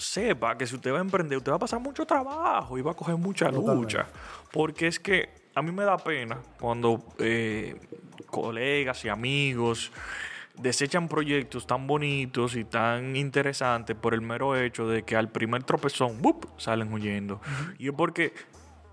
sepa 0.03 0.57
que 0.57 0.67
si 0.67 0.75
usted 0.75 0.91
va 0.91 0.97
a 0.97 1.01
emprender, 1.01 1.37
usted 1.37 1.51
va 1.51 1.55
a 1.55 1.59
pasar 1.59 1.79
mucho 1.79 2.05
trabajo 2.05 2.77
y 2.77 2.81
va 2.81 2.91
a 2.91 2.95
coger 2.95 3.15
mucha 3.17 3.45
Totalmente. 3.45 3.75
lucha. 3.75 4.07
Porque 4.51 4.87
es 4.87 4.99
que 4.99 5.29
a 5.55 5.61
mí 5.61 5.71
me 5.71 5.83
da 5.83 5.97
pena 5.97 6.37
cuando 6.59 7.03
eh, 7.19 7.79
colegas 8.27 9.03
y 9.05 9.09
amigos 9.09 9.91
desechan 10.55 11.07
proyectos 11.07 11.65
tan 11.65 11.87
bonitos 11.87 12.55
y 12.55 12.63
tan 12.63 13.15
interesantes 13.15 13.95
por 13.95 14.13
el 14.13 14.21
mero 14.21 14.55
hecho 14.55 14.87
de 14.87 15.03
que 15.03 15.15
al 15.15 15.29
primer 15.29 15.63
tropezón 15.63 16.21
¡bup! 16.21 16.45
salen 16.57 16.91
huyendo. 16.93 17.41
Y 17.79 17.87
es 17.87 17.93
porque 17.93 18.33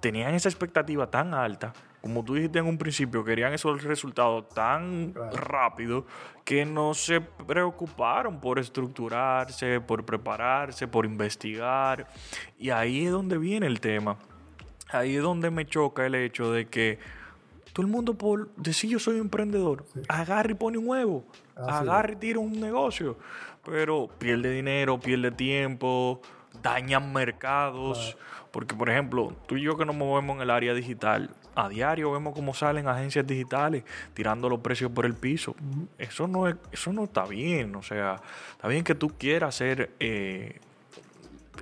tenían 0.00 0.34
esa 0.34 0.48
expectativa 0.48 1.10
tan 1.10 1.34
alta, 1.34 1.72
como 2.00 2.24
tú 2.24 2.34
dijiste 2.34 2.58
en 2.58 2.66
un 2.66 2.78
principio, 2.78 3.24
querían 3.24 3.52
esos 3.52 3.82
resultados 3.84 4.48
tan 4.48 5.12
Claro. 5.12 5.30
rápido 5.36 6.06
que 6.44 6.64
no 6.64 6.94
se 6.94 7.20
preocuparon 7.20 8.40
por 8.40 8.58
estructurarse, 8.58 9.80
por 9.80 10.04
prepararse, 10.04 10.88
por 10.88 11.04
investigar. 11.04 12.06
Y 12.58 12.70
ahí 12.70 13.06
es 13.06 13.12
donde 13.12 13.38
viene 13.38 13.66
el 13.66 13.80
tema. 13.80 14.16
Ahí 14.90 15.16
es 15.16 15.22
donde 15.22 15.50
me 15.50 15.66
choca 15.66 16.06
el 16.06 16.14
hecho 16.14 16.50
de 16.52 16.66
que 16.66 16.98
todo 17.72 17.86
el 17.86 17.92
mundo 17.92 18.14
por 18.14 18.48
decir 18.56 18.90
yo 18.90 18.98
soy 18.98 19.18
emprendedor, 19.18 19.84
agarra 20.08 20.50
y 20.50 20.54
pone 20.54 20.78
un 20.78 20.88
huevo, 20.88 21.24
agarra 21.54 22.12
y 22.12 22.16
tira 22.16 22.40
un 22.40 22.58
negocio, 22.60 23.16
pero 23.64 24.08
pierde 24.18 24.50
dinero, 24.50 24.98
pierde 24.98 25.30
tiempo, 25.30 26.20
dañan 26.62 27.12
mercados, 27.12 28.16
porque 28.50 28.74
por 28.74 28.90
ejemplo, 28.90 29.32
tú 29.46 29.56
y 29.56 29.62
yo 29.62 29.76
que 29.76 29.84
nos 29.84 29.94
movemos 29.94 30.34
en 30.36 30.42
el 30.42 30.50
área 30.50 30.74
digital, 30.74 31.30
a 31.66 31.68
diario 31.68 32.12
vemos 32.12 32.34
cómo 32.34 32.54
salen 32.54 32.88
agencias 32.88 33.26
digitales 33.26 33.84
tirando 34.14 34.48
los 34.48 34.60
precios 34.60 34.90
por 34.90 35.06
el 35.06 35.14
piso. 35.14 35.54
Eso 35.98 36.26
no 36.26 36.48
es, 36.48 36.56
eso 36.72 36.92
no 36.92 37.04
está 37.04 37.26
bien, 37.26 37.74
o 37.76 37.82
sea, 37.82 38.20
está 38.52 38.68
bien 38.68 38.84
que 38.84 38.94
tú 38.94 39.10
quieras 39.18 39.54
ser 39.54 39.90
eh, 40.00 40.60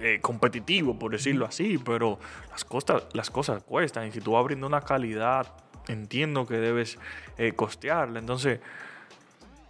eh, 0.00 0.20
competitivo, 0.20 0.98
por 0.98 1.12
decirlo 1.12 1.46
así, 1.46 1.78
pero 1.78 2.18
las 2.50 2.64
cosas, 2.64 3.04
las 3.12 3.30
cosas 3.30 3.62
cuestan. 3.64 4.06
Y 4.06 4.12
si 4.12 4.20
tú 4.20 4.32
vas 4.32 4.40
abriendo 4.40 4.66
una 4.66 4.80
calidad, 4.80 5.46
entiendo 5.88 6.46
que 6.46 6.56
debes 6.56 6.98
eh, 7.36 7.52
costearla. 7.52 8.18
Entonces, 8.18 8.60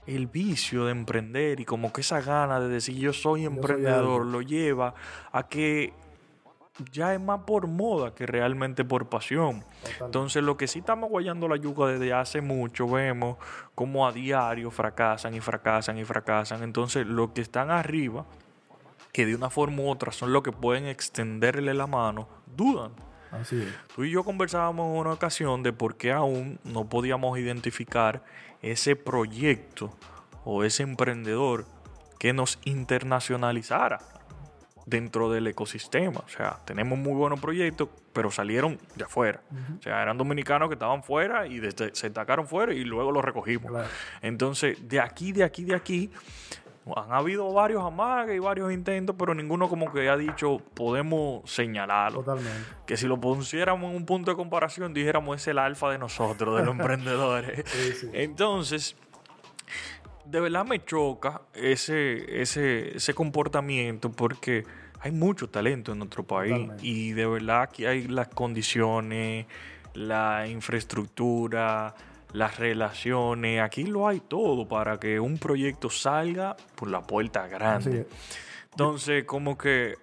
el 0.07 0.27
vicio 0.27 0.87
de 0.87 0.93
emprender 0.93 1.61
y 1.61 1.65
como 1.65 1.93
que 1.93 2.01
esa 2.01 2.21
gana 2.21 2.61
de 2.61 2.69
decir 2.69 2.97
yo 2.97 3.13
soy 3.13 3.45
emprendedor 3.45 4.25
lo 4.25 4.41
lleva 4.41 4.95
a 5.33 5.49
que 5.49 5.93
ya 6.93 7.15
es 7.15 7.21
más 7.21 7.41
por 7.41 7.67
moda 7.67 8.15
que 8.15 8.27
realmente 8.27 8.85
por 8.85 9.09
pasión. 9.09 9.65
Entonces, 10.01 10.43
lo 10.43 10.57
que 10.57 10.67
sí 10.67 10.81
estamos 10.81 11.11
guayando 11.11 11.49
la 11.49 11.57
yuca 11.57 11.87
desde 11.87 12.13
hace 12.13 12.41
mucho, 12.41 12.89
vemos 12.89 13.37
como 13.75 14.07
a 14.07 14.13
diario 14.13 14.71
fracasan 14.71 15.35
y 15.35 15.41
fracasan 15.41 15.99
y 15.99 16.05
fracasan. 16.05 16.63
Entonces, 16.63 17.07
los 17.07 17.31
que 17.31 17.41
están 17.41 17.71
arriba, 17.71 18.25
que 19.13 19.27
de 19.27 19.35
una 19.35 19.51
forma 19.51 19.83
u 19.83 19.91
otra 19.91 20.13
son 20.13 20.33
los 20.33 20.43
que 20.43 20.53
pueden 20.53 20.87
extenderle 20.87 21.75
la 21.75 21.87
mano, 21.87 22.29
dudan. 22.57 22.93
Así 23.31 23.61
es. 23.61 23.69
Tú 23.95 24.05
y 24.05 24.11
yo 24.11 24.25
conversábamos 24.25 24.87
en 24.87 25.01
una 25.01 25.13
ocasión 25.13 25.63
de 25.63 25.73
por 25.73 25.97
qué 25.97 26.13
aún 26.13 26.59
no 26.65 26.89
podíamos 26.89 27.39
identificar 27.39 28.23
ese 28.63 28.97
proyecto 28.97 29.91
o 30.45 30.65
ese 30.65 30.83
emprendedor 30.83 31.67
que 32.19 32.33
nos 32.33 32.59
internacionalizara 32.65 33.99
dentro 34.89 35.31
del 35.31 35.47
ecosistema. 35.47 36.21
O 36.21 36.29
sea, 36.29 36.59
tenemos 36.65 36.99
muy 36.99 37.13
buenos 37.15 37.41
proyectos, 37.41 37.89
pero 38.13 38.31
salieron 38.31 38.79
de 38.97 39.05
afuera. 39.05 39.41
O 39.79 39.83
sea, 39.83 40.03
eran 40.03 40.17
dominicanos 40.19 40.69
que 40.69 40.75
estaban 40.75 41.03
fuera 41.03 41.47
y 41.47 41.59
desde- 41.61 41.95
se 41.95 42.11
sacaron 42.13 42.47
fuera 42.47 42.73
y 42.73 42.85
luego 42.85 43.13
los 43.13 43.25
recogimos. 43.25 43.71
Claro. 43.71 43.89
Entonces, 44.23 44.89
de 44.89 45.01
aquí, 45.01 45.33
de 45.33 45.45
aquí, 45.45 45.65
de 45.65 45.75
aquí, 45.75 46.11
han 46.97 47.13
habido 47.13 47.53
varios 47.53 47.85
amagues 47.85 48.35
y 48.35 48.39
varios 48.39 48.73
intentos, 48.73 49.15
pero 49.19 49.35
ninguno 49.35 49.69
como 49.69 49.93
que 49.93 50.09
ha 50.09 50.17
dicho, 50.17 50.63
podemos 50.75 51.43
señalarlo. 51.51 52.21
Totalmente. 52.21 52.59
Que 52.87 52.97
si 52.97 53.07
lo 53.07 53.21
pusiéramos 53.21 53.91
en 53.91 53.97
un 53.97 54.07
punto 54.07 54.31
de 54.31 54.37
comparación, 54.39 54.95
dijéramos 54.95 55.37
es 55.37 55.47
el 55.49 55.59
alfa 55.59 55.91
de 55.91 55.99
nosotros, 55.99 56.57
de 56.59 56.65
los 56.65 56.75
emprendedores. 56.79 57.63
Sí, 57.69 57.93
sí. 57.93 58.11
Entonces, 58.15 58.97
de 60.31 60.41
verdad 60.41 60.65
me 60.67 60.85
choca 60.85 61.43
ese, 61.55 62.41
ese, 62.43 62.97
ese 62.97 63.15
comportamiento 63.15 64.11
porque 64.11 64.65
hay 65.01 65.13
mucho 65.13 65.49
talento 65.49 65.93
en 65.93 65.99
nuestro 65.99 66.23
país 66.25 66.53
Totalmente. 66.53 66.87
y 66.87 67.13
de 67.13 67.27
verdad 67.27 67.63
aquí 67.63 67.87
hay 67.87 68.09
las 68.09 68.29
condiciones, 68.29 69.47
la 69.95 70.47
infraestructura, 70.49 71.95
las 72.33 72.59
relaciones, 72.59 73.61
aquí 73.63 73.85
lo 73.85 74.07
hay 74.09 74.21
todo 74.21 74.69
para 74.69 74.99
que 75.01 75.19
un 75.19 75.39
proyecto 75.39 75.89
salga 75.89 76.57
por 76.75 76.91
la 76.91 77.01
puerta 77.03 77.47
grande. 77.49 78.01
es. 78.01 78.07
Entonces, 78.73 79.25
como 79.25 79.57
que 79.57 79.95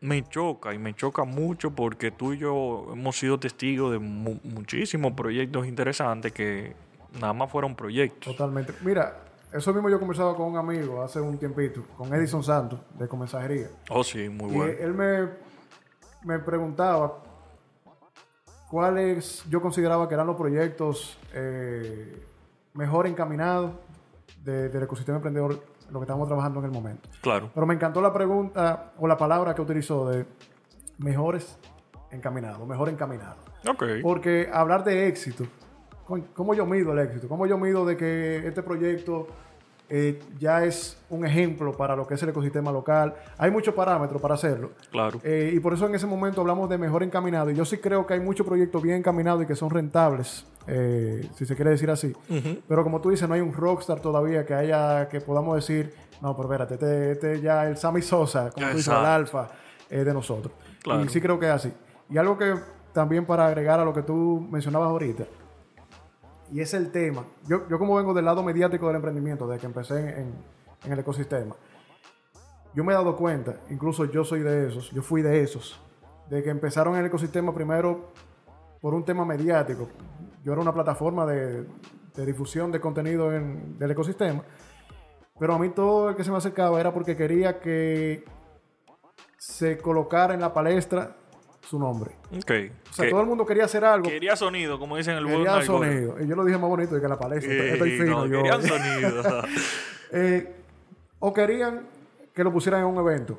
me 0.00 0.28
choca 0.28 0.74
y 0.74 0.78
me 0.78 0.94
choca 0.94 1.24
mucho 1.24 1.70
porque 1.72 2.10
tú 2.10 2.32
y 2.32 2.38
yo 2.38 2.88
hemos 2.92 3.16
sido 3.16 3.38
testigos 3.38 3.92
de 3.92 3.98
mu- 3.98 4.38
muchísimos 4.44 5.12
proyectos 5.14 5.66
interesantes 5.66 6.32
que 6.32 6.74
nada 7.20 7.32
más 7.32 7.50
fueron 7.50 7.74
proyectos. 7.74 8.34
Totalmente. 8.36 8.72
Mira, 8.82 9.16
eso 9.52 9.72
mismo 9.74 9.88
yo 9.90 9.98
conversaba 9.98 10.34
con 10.36 10.46
un 10.46 10.56
amigo 10.56 11.02
hace 11.02 11.20
un 11.20 11.38
tiempito, 11.38 11.82
con 11.96 12.12
Edison 12.14 12.42
Santos, 12.42 12.80
de 12.98 13.06
Comensajería. 13.08 13.68
Oh, 13.90 14.02
sí, 14.04 14.28
muy 14.28 14.50
Y 14.52 14.56
bueno. 14.56 14.72
él 14.80 14.94
me, 14.94 15.28
me 16.24 16.38
preguntaba 16.38 17.18
cuáles 18.70 19.44
yo 19.48 19.60
consideraba 19.60 20.08
que 20.08 20.14
eran 20.14 20.26
los 20.26 20.36
proyectos 20.36 21.18
eh, 21.34 22.24
mejor 22.74 23.06
encaminados 23.06 23.72
de- 24.42 24.68
del 24.68 24.82
ecosistema 24.84 25.16
emprendedor, 25.16 25.60
lo 25.90 25.98
que 26.00 26.04
estamos 26.04 26.26
trabajando 26.26 26.58
en 26.60 26.64
el 26.66 26.70
momento. 26.72 27.08
Claro. 27.20 27.50
Pero 27.54 27.66
me 27.66 27.74
encantó 27.74 28.00
la 28.00 28.12
pregunta 28.12 28.92
o 28.98 29.06
la 29.06 29.16
palabra 29.16 29.54
que 29.54 29.60
utilizó 29.62 30.08
de 30.08 30.26
mejores 30.98 31.58
encaminados, 32.10 32.66
mejor 32.66 32.88
encaminado. 32.88 33.36
Ok. 33.68 33.84
Porque 34.02 34.48
hablar 34.52 34.84
de 34.84 35.06
éxito, 35.08 35.44
¿cómo 36.34 36.54
yo 36.54 36.66
mido 36.66 36.92
el 36.92 36.98
éxito? 36.98 37.28
¿Cómo 37.28 37.46
yo 37.46 37.58
mido 37.58 37.84
de 37.84 37.96
que 37.96 38.46
este 38.46 38.62
proyecto 38.62 39.28
eh, 39.94 40.18
ya 40.38 40.64
es 40.64 40.96
un 41.10 41.26
ejemplo 41.26 41.76
para 41.76 41.94
lo 41.94 42.06
que 42.06 42.14
es 42.14 42.22
el 42.22 42.30
ecosistema 42.30 42.72
local. 42.72 43.14
Hay 43.36 43.50
muchos 43.50 43.74
parámetros 43.74 44.22
para 44.22 44.32
hacerlo. 44.36 44.70
Claro. 44.90 45.20
Eh, 45.22 45.52
y 45.54 45.60
por 45.60 45.74
eso 45.74 45.86
en 45.86 45.94
ese 45.94 46.06
momento 46.06 46.40
hablamos 46.40 46.70
de 46.70 46.78
mejor 46.78 47.02
encaminado. 47.02 47.50
Y 47.50 47.54
yo 47.54 47.66
sí 47.66 47.76
creo 47.76 48.06
que 48.06 48.14
hay 48.14 48.20
muchos 48.20 48.46
proyectos 48.46 48.82
bien 48.82 48.96
encaminados 48.96 49.42
y 49.42 49.46
que 49.46 49.54
son 49.54 49.68
rentables, 49.68 50.46
eh, 50.66 51.28
si 51.34 51.44
se 51.44 51.54
quiere 51.56 51.72
decir 51.72 51.90
así. 51.90 52.10
Pero 52.66 52.84
como 52.84 53.02
tú 53.02 53.10
dices, 53.10 53.28
no 53.28 53.34
hay 53.34 53.42
un 53.42 53.52
rockstar 53.52 54.00
todavía 54.00 54.46
que 54.46 54.54
haya, 54.54 55.10
que 55.10 55.20
podamos 55.20 55.56
decir, 55.56 55.92
no, 56.22 56.34
pero 56.34 56.50
espérate, 56.50 56.74
este, 56.74 57.12
este 57.12 57.40
ya 57.42 57.68
el 57.68 57.76
Sammy 57.76 58.00
Sosa, 58.00 58.50
como 58.50 58.70
tú 58.70 58.76
dices, 58.78 58.94
el 58.94 59.04
alfa 59.04 59.48
de 59.90 60.14
nosotros. 60.14 60.54
Claro. 60.82 61.04
Y 61.04 61.10
sí 61.10 61.20
creo 61.20 61.38
que 61.38 61.44
es 61.44 61.52
así. 61.52 61.72
Y 62.08 62.16
algo 62.16 62.38
que 62.38 62.54
también 62.94 63.26
para 63.26 63.46
agregar 63.46 63.78
a 63.78 63.84
lo 63.84 63.92
que 63.92 64.02
tú 64.02 64.46
mencionabas 64.50 64.88
ahorita, 64.88 65.24
y 66.52 66.60
es 66.60 66.74
el 66.74 66.90
tema. 66.92 67.24
Yo, 67.48 67.66
yo 67.68 67.78
como 67.78 67.96
vengo 67.96 68.12
del 68.14 68.24
lado 68.26 68.42
mediático 68.42 68.86
del 68.86 68.96
emprendimiento, 68.96 69.46
desde 69.48 69.60
que 69.60 69.66
empecé 69.66 69.98
en, 70.00 70.08
en- 70.08 70.34
en 70.84 70.92
el 70.92 70.98
ecosistema, 70.98 71.54
yo 72.74 72.84
me 72.84 72.92
he 72.92 72.96
dado 72.96 73.16
cuenta, 73.16 73.56
incluso 73.70 74.04
yo 74.06 74.24
soy 74.24 74.40
de 74.40 74.68
esos, 74.68 74.90
yo 74.90 75.02
fui 75.02 75.22
de 75.22 75.42
esos, 75.42 75.80
de 76.28 76.42
que 76.42 76.50
empezaron 76.50 76.96
el 76.96 77.06
ecosistema 77.06 77.54
primero 77.54 78.08
por 78.80 78.94
un 78.94 79.04
tema 79.04 79.24
mediático. 79.24 79.88
Yo 80.42 80.52
era 80.52 80.60
una 80.60 80.72
plataforma 80.72 81.24
de, 81.26 81.64
de 82.14 82.26
difusión 82.26 82.72
de 82.72 82.80
contenido 82.80 83.32
en- 83.32 83.78
del 83.78 83.90
ecosistema, 83.92 84.42
pero 85.38 85.54
a 85.54 85.58
mí 85.58 85.70
todo 85.70 86.10
el 86.10 86.16
que 86.16 86.24
se 86.24 86.30
me 86.30 86.36
acercaba 86.38 86.80
era 86.80 86.92
porque 86.92 87.16
quería 87.16 87.60
que 87.60 88.24
se 89.38 89.78
colocara 89.78 90.34
en 90.34 90.40
la 90.40 90.52
palestra 90.52 91.16
su 91.62 91.78
nombre. 91.78 92.10
Ok. 92.36 92.50
O 92.90 92.92
sea, 92.92 93.04
Que- 93.06 93.10
todo 93.10 93.20
el 93.22 93.26
mundo 93.26 93.46
quería 93.46 93.64
hacer 93.64 93.84
algo, 93.84 94.08
Quería 94.08 94.36
sonido, 94.36 94.78
como 94.78 94.96
dicen 94.96 95.14
en 95.16 95.18
el 95.20 95.26
quería 95.26 95.62
sonido. 95.62 96.16
Y 96.20 96.26
yo 96.26 96.34
lo 96.36 96.44
dije 96.44 96.58
más 96.58 96.68
bonito 96.68 97.00
que 97.00 97.08
la 97.08 97.18
palestra. 97.18 97.52
Eh, 97.52 97.72
estoy 97.72 97.90
fino, 97.98 98.10
no, 98.20 98.26
yo. 98.26 98.38
querían 98.42 98.62
sonido. 98.62 99.22
Eh, 100.14 100.54
o 101.20 101.32
querían 101.32 101.86
que 102.34 102.44
lo 102.44 102.52
pusieran 102.52 102.80
en 102.82 102.86
un 102.86 102.98
evento, 102.98 103.38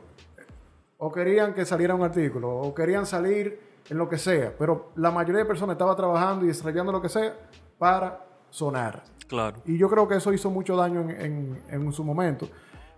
o 0.98 1.12
querían 1.12 1.54
que 1.54 1.66
saliera 1.66 1.94
un 1.94 2.02
artículo, 2.04 2.50
o 2.50 2.74
querían 2.74 3.06
salir 3.06 3.60
en 3.90 3.98
lo 3.98 4.10
que 4.10 4.18
sea, 4.18 4.54
pero 4.58 4.90
la 4.96 5.12
mayoría 5.12 5.40
de 5.42 5.46
personas 5.46 5.74
estaba 5.76 5.96
trabajando 5.96 6.46
y 6.46 6.48
desarrollando 6.48 6.92
lo 6.92 7.02
que 7.02 7.10
sea 7.10 7.34
para 7.78 8.26
sonar. 8.50 9.04
claro. 9.28 9.58
Y 9.66 9.78
yo 9.78 9.90
creo 9.90 10.08
que 10.08 10.16
eso 10.16 10.32
hizo 10.34 10.50
mucho 10.50 10.76
daño 10.76 11.02
en, 11.02 11.12
en- 11.12 11.62
en 11.70 11.92
su 11.94 12.04
momento. 12.04 12.48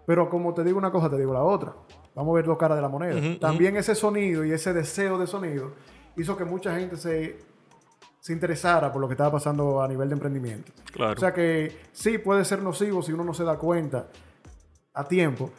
Pero 0.05 0.29
como 0.29 0.53
te 0.53 0.63
digo 0.63 0.77
una 0.77 0.91
cosa, 0.91 1.09
te 1.09 1.17
digo 1.17 1.33
la 1.33 1.43
otra. 1.43 1.73
Vamos 2.13 2.33
a 2.33 2.35
ver 2.35 2.45
dos 2.45 2.57
caras 2.57 2.77
de 2.77 2.81
la 2.81 2.89
moneda. 2.89 3.39
También 3.39 3.75
ese 3.75 3.95
sonido 3.95 4.45
y 4.45 4.51
ese 4.51 4.73
deseo 4.73 5.17
de 5.17 5.27
sonido 5.27 5.71
hizo 6.15 6.37
que 6.37 6.45
mucha 6.45 6.77
gente 6.77 6.95
se, 6.95 7.39
se 8.19 8.33
interesara 8.33 8.91
por 8.91 9.01
lo 9.01 9.07
que 9.07 9.13
estaba 9.13 9.31
pasando 9.31 9.81
a 9.81 9.87
nivel 9.87 10.09
de 10.09 10.13
emprendimiento. 10.13 10.71
Claro. 10.93 11.13
O 11.13 11.17
sea 11.17 11.33
que 11.33 11.75
sí 11.91 12.17
puede 12.17 12.45
ser 12.45 12.61
nocivo 12.61 13.01
si 13.01 13.11
uno 13.11 13.23
no 13.23 13.33
se 13.33 13.43
da 13.43 13.57
cuenta 13.57 14.07
a 14.93 15.03
tiempo, 15.03 15.51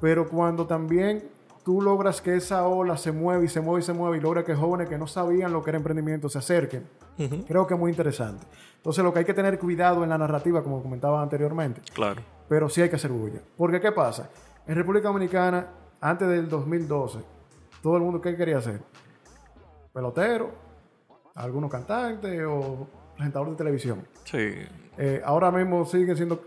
pero 0.00 0.28
cuando 0.28 0.66
también 0.66 1.33
tú 1.64 1.80
logras 1.80 2.20
que 2.20 2.36
esa 2.36 2.66
ola 2.66 2.96
se 2.96 3.10
mueve 3.12 3.46
y 3.46 3.48
se 3.48 3.60
mueve 3.60 3.80
y 3.80 3.82
se 3.84 3.92
mueve 3.92 4.18
y 4.18 4.20
logra 4.20 4.44
que 4.44 4.54
jóvenes 4.54 4.88
que 4.88 4.98
no 4.98 5.06
sabían 5.06 5.52
lo 5.52 5.62
que 5.64 5.70
era 5.70 5.78
emprendimiento 5.78 6.28
se 6.28 6.38
acerquen, 6.38 6.86
creo 7.48 7.66
que 7.66 7.74
es 7.74 7.80
muy 7.80 7.90
interesante. 7.90 8.46
Entonces 8.76 9.02
lo 9.02 9.12
que 9.12 9.20
hay 9.20 9.24
que 9.24 9.32
tener 9.34 9.58
cuidado 9.58 10.04
en 10.04 10.10
la 10.10 10.18
narrativa, 10.18 10.62
como 10.62 10.82
comentaba 10.82 11.22
anteriormente, 11.22 11.80
Claro. 11.94 12.20
pero 12.48 12.68
sí 12.68 12.82
hay 12.82 12.90
que 12.90 12.96
hacer 12.96 13.10
bulla. 13.10 13.40
Porque 13.56 13.80
¿qué 13.80 13.92
pasa? 13.92 14.28
En 14.66 14.74
República 14.74 15.08
Dominicana, 15.08 15.66
antes 16.00 16.28
del 16.28 16.48
2012, 16.48 17.18
todo 17.82 17.96
el 17.96 18.02
mundo 18.02 18.20
¿qué 18.20 18.36
quería 18.36 18.58
hacer? 18.58 18.80
Pelotero, 19.92 20.50
algunos 21.34 21.70
cantantes 21.70 22.42
o 22.46 22.86
presentador 23.16 23.50
de 23.50 23.56
televisión. 23.56 24.06
Sí. 24.24 24.52
Eh, 24.98 25.22
ahora 25.24 25.50
mismo 25.50 25.84
siguen 25.84 26.16
siendo 26.16 26.40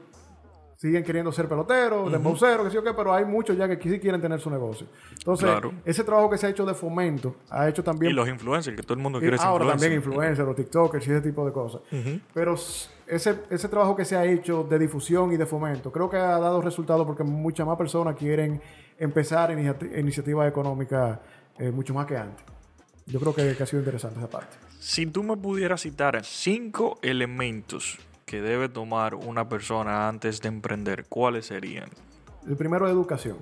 siguen 0.78 1.04
queriendo 1.04 1.32
ser 1.32 1.50
peloteros, 1.50 2.12
dembowceros, 2.12 2.66
que 2.66 2.72
sí 2.72 2.78
o 2.78 2.84
qué, 2.84 2.94
pero 2.94 3.12
hay 3.14 3.26
muchos 3.26 3.58
ya 3.58 3.68
que 3.68 3.82
sí 3.90 4.00
quieren 4.00 4.22
tener 4.22 4.40
su 4.40 4.50
negocio. 4.50 4.86
Entonces, 5.18 5.50
Claro. 5.50 5.74
ese 5.84 6.04
trabajo 6.04 6.30
que 6.30 6.38
se 6.38 6.46
ha 6.46 6.50
hecho 6.50 6.66
de 6.66 6.74
fomento 6.76 7.36
ha 7.50 7.68
hecho 7.68 7.84
también 7.84 8.12
Y 8.12 8.16
los 8.16 8.30
influencers, 8.30 8.76
que 8.78 8.84
todo 8.84 8.94
el 8.94 9.00
mundo 9.02 9.20
quiere 9.20 9.38
ser 9.40 9.48
ahora 9.48 9.66
influencer. 9.66 9.90
también 9.90 10.04
influencers, 10.14 10.48
los 10.48 10.56
TikTokers 10.56 11.08
y 11.08 11.12
ese 11.12 11.22
tipo 11.22 11.46
de 11.46 11.52
cosas. 11.52 11.82
Pero 12.34 12.54
ese, 13.08 13.40
ese 13.50 13.68
trabajo 13.70 13.96
que 13.96 14.06
se 14.06 14.16
ha 14.16 14.24
hecho 14.26 14.64
de 14.70 14.78
difusión 14.78 15.32
y 15.34 15.38
de 15.38 15.46
fomento, 15.48 15.92
creo 15.92 16.10
que 16.10 16.18
ha 16.18 16.38
dado 16.40 16.62
resultados 16.62 17.06
porque 17.08 17.24
muchas 17.24 17.66
más 17.66 17.78
personas 17.78 18.16
quieren 18.16 18.62
empezar 19.00 19.50
iniciati- 19.52 20.00
iniciativas 20.00 20.48
económicas 20.48 21.20
eh, 21.58 21.72
mucho 21.72 21.94
más 21.96 22.06
que 22.06 22.18
antes. 22.18 22.46
Yo 23.08 23.20
creo 23.20 23.34
que, 23.34 23.56
que 23.56 23.64
ha 23.64 23.66
sido 23.66 23.80
interesante 23.82 24.20
esa 24.20 24.30
parte. 24.30 24.58
Si 24.80 25.08
tú 25.08 25.24
me 25.24 25.36
pudieras 25.38 25.82
citar 25.82 26.24
cinco 26.24 27.00
elementos 27.02 27.98
que 28.28 28.42
debe 28.42 28.68
tomar 28.68 29.16
una 29.16 29.48
persona 29.48 30.10
antes 30.10 30.42
de 30.42 30.50
emprender, 30.50 31.06
¿cuáles 31.08 31.46
serían? 31.46 31.90
El 32.46 32.58
primero 32.58 32.86
es 32.86 32.92
educación. 32.92 33.38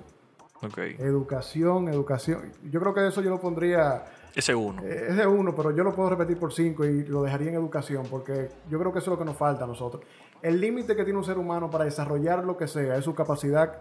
Ok. 0.62 0.78
Educación, 0.78 1.88
educación. 1.88 2.52
Yo 2.70 2.78
creo 2.78 2.94
que 2.94 3.08
eso 3.08 3.20
yo 3.20 3.30
lo 3.30 3.40
pondría, 3.40 4.04
Ese 4.32 4.54
uno. 4.54 4.80
eh, 4.84 5.06
es 5.08 5.16
de 5.16 5.26
uno, 5.26 5.56
pero 5.56 5.72
yo 5.72 5.82
lo 5.82 5.92
puedo 5.92 6.10
repetir 6.10 6.38
por 6.38 6.52
cinco 6.52 6.84
y 6.84 7.04
lo 7.04 7.24
dejaría 7.24 7.48
en 7.48 7.56
educación 7.56 8.06
porque 8.08 8.48
yo 8.70 8.78
creo 8.78 8.92
que 8.92 9.00
eso 9.00 9.10
es 9.10 9.18
lo 9.18 9.18
que 9.18 9.24
nos 9.24 9.36
falta 9.36 9.64
a 9.64 9.66
nosotros. 9.66 10.04
El 10.40 10.60
límite 10.60 10.94
que 10.94 11.02
tiene 11.02 11.18
un 11.18 11.24
ser 11.24 11.36
humano 11.36 11.68
para 11.68 11.84
desarrollar 11.84 12.44
lo 12.44 12.56
que 12.56 12.68
sea 12.68 12.96
es 12.96 13.04
su 13.04 13.12
capacidad 13.12 13.76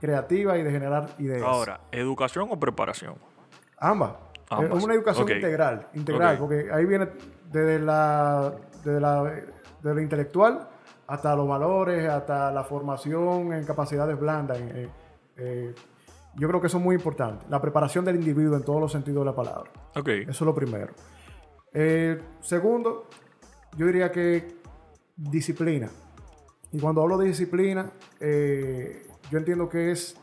creativa 0.00 0.56
y 0.56 0.62
de 0.62 0.70
generar 0.70 1.08
ideas. 1.18 1.42
Ahora, 1.42 1.80
¿educación 1.90 2.46
o 2.52 2.60
preparación? 2.60 3.16
Ambas. 3.78 4.12
Ambas. 4.50 4.78
Es 4.78 4.84
una 4.84 4.94
educación 4.94 5.28
integral, 5.28 5.88
integral, 5.94 6.38
porque 6.38 6.68
ahí 6.72 6.84
viene 6.86 7.08
desde 7.50 7.80
la, 7.80 8.54
desde 8.84 9.00
la 9.00 9.32
de 9.84 9.94
lo 9.94 10.00
intelectual 10.00 10.68
hasta 11.06 11.36
los 11.36 11.46
valores, 11.46 12.08
hasta 12.08 12.50
la 12.50 12.64
formación 12.64 13.52
en 13.52 13.64
capacidades 13.64 14.18
blandas. 14.18 14.58
eh, 14.60 14.88
eh, 15.36 15.74
yo 16.36 16.48
creo 16.48 16.60
que 16.60 16.66
eso 16.66 16.78
es 16.78 16.84
muy 16.84 16.96
importante. 16.96 17.46
La 17.48 17.60
preparación 17.60 18.04
del 18.04 18.16
individuo 18.16 18.56
en 18.56 18.64
todos 18.64 18.80
los 18.80 18.90
sentidos 18.90 19.20
de 19.20 19.26
la 19.26 19.36
palabra. 19.36 19.70
Ok. 19.94 20.08
Eso 20.08 20.30
es 20.30 20.40
lo 20.40 20.54
primero. 20.54 20.92
Eh, 21.72 22.20
segundo, 22.40 23.06
yo 23.76 23.86
diría 23.86 24.10
que 24.10 24.56
disciplina. 25.16 25.90
Y 26.72 26.80
cuando 26.80 27.02
hablo 27.02 27.18
de 27.18 27.26
disciplina, 27.26 27.88
eh, 28.18 29.06
yo 29.30 29.38
entiendo 29.38 29.68
que 29.68 29.92
es 29.92 30.16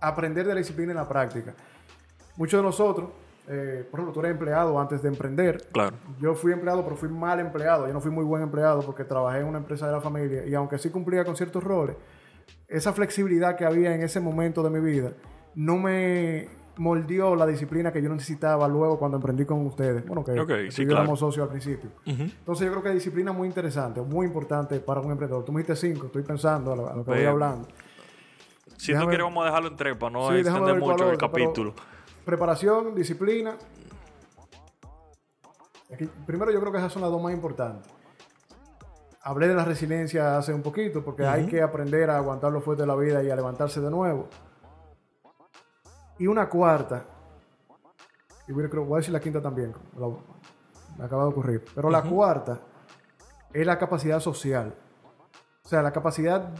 aprender 0.00 0.46
de 0.46 0.52
la 0.52 0.58
disciplina 0.58 0.92
en 0.92 0.98
la 0.98 1.08
práctica. 1.08 1.54
Muchos 2.36 2.60
de 2.60 2.64
nosotros, 2.64 3.10
eh, 3.48 3.86
por 3.90 4.00
ejemplo, 4.00 4.12
tú 4.12 4.20
eres 4.20 4.32
empleado 4.32 4.78
antes 4.80 5.02
de 5.02 5.08
emprender. 5.08 5.66
Claro. 5.72 5.96
Yo 6.20 6.34
fui 6.34 6.52
empleado, 6.52 6.82
pero 6.84 6.96
fui 6.96 7.08
mal 7.08 7.40
empleado. 7.40 7.86
Yo 7.86 7.92
no 7.92 8.00
fui 8.00 8.10
muy 8.10 8.24
buen 8.24 8.42
empleado 8.42 8.80
porque 8.82 9.04
trabajé 9.04 9.40
en 9.40 9.46
una 9.46 9.58
empresa 9.58 9.86
de 9.86 9.92
la 9.92 10.00
familia 10.00 10.46
y 10.46 10.54
aunque 10.54 10.78
sí 10.78 10.90
cumplía 10.90 11.24
con 11.24 11.36
ciertos 11.36 11.62
roles, 11.64 11.96
esa 12.68 12.92
flexibilidad 12.92 13.56
que 13.56 13.64
había 13.64 13.94
en 13.94 14.02
ese 14.02 14.20
momento 14.20 14.62
de 14.62 14.70
mi 14.70 14.80
vida 14.80 15.12
no 15.54 15.76
me 15.76 16.48
moldeó 16.78 17.36
la 17.36 17.46
disciplina 17.46 17.92
que 17.92 18.00
yo 18.00 18.08
necesitaba 18.08 18.66
luego 18.66 18.98
cuando 18.98 19.18
emprendí 19.18 19.44
con 19.44 19.66
ustedes. 19.66 20.06
Bueno, 20.06 20.24
que 20.24 20.40
Ok, 20.40 20.48
tú 20.48 20.54
y 20.54 20.70
sí, 20.72 20.86
claro. 20.86 21.02
éramos 21.02 21.18
socios 21.18 21.44
al 21.44 21.50
principio. 21.50 21.90
Entonces 22.06 22.64
yo 22.66 22.70
creo 22.72 22.82
que 22.82 22.90
disciplina 22.90 23.32
muy 23.32 23.46
interesante, 23.48 24.00
muy 24.00 24.24
importante 24.26 24.80
para 24.80 25.00
un 25.00 25.10
emprendedor. 25.12 25.44
Tú 25.44 25.52
me 25.52 25.60
dijiste 25.62 25.88
cinco, 25.88 26.06
estoy 26.06 26.22
pensando 26.22 26.72
a 26.72 26.76
lo, 26.76 26.88
a 26.90 26.96
lo 26.96 27.04
que 27.04 27.10
voy 27.10 27.24
hablando. 27.24 27.68
Si 28.78 28.86
tú 28.86 28.92
Déjame- 28.98 29.08
quieres, 29.10 29.24
vamos 29.24 29.42
a 29.42 29.46
dejarlo 29.46 29.68
en 29.68 29.76
tres 29.76 29.96
para 29.96 30.10
no 30.12 30.28
Sí, 30.30 30.36
extender 30.36 30.78
mucho 30.80 30.92
el 31.10 31.16
pero- 31.16 31.18
capítulo. 31.18 31.74
Preparación, 32.24 32.94
disciplina. 32.94 33.56
Aquí- 35.92 36.08
primero 36.26 36.50
yo 36.50 36.60
creo 36.60 36.72
que 36.72 36.78
esas 36.78 36.92
son 36.92 37.02
las 37.02 37.10
dos 37.10 37.22
más 37.22 37.32
importantes. 37.32 37.90
Hablé 39.24 39.48
de 39.48 39.54
la 39.54 39.64
resiliencia 39.64 40.36
hace 40.38 40.52
un 40.52 40.62
poquito, 40.62 41.04
porque 41.04 41.24
hay 41.26 41.46
que 41.46 41.62
aprender 41.62 42.10
a 42.10 42.16
aguantar 42.16 42.50
lo 42.52 42.60
fuerte 42.60 42.82
de 42.82 42.86
la 42.88 42.96
vida 42.96 43.22
y 43.22 43.30
a 43.30 43.36
levantarse 43.36 43.80
de 43.80 43.90
nuevo. 43.90 44.28
Y 46.18 46.26
una 46.26 46.48
cuarta, 46.48 47.04
y 48.48 48.52
voy 48.52 48.64
a, 48.64 48.68
creo- 48.70 48.84
voy 48.84 48.96
a 48.96 48.98
decir 48.98 49.12
la 49.12 49.20
quinta 49.20 49.40
también, 49.40 49.72
me 50.98 51.04
acaba 51.04 51.22
de 51.24 51.28
ocurrir, 51.28 51.64
pero 51.74 51.88
la 51.90 52.02
cuarta 52.02 52.60
es 53.52 53.66
la 53.66 53.78
capacidad 53.78 54.18
social. 54.20 54.74
O 55.64 55.68
sea, 55.68 55.82
la 55.82 55.92
capacidad 55.92 56.50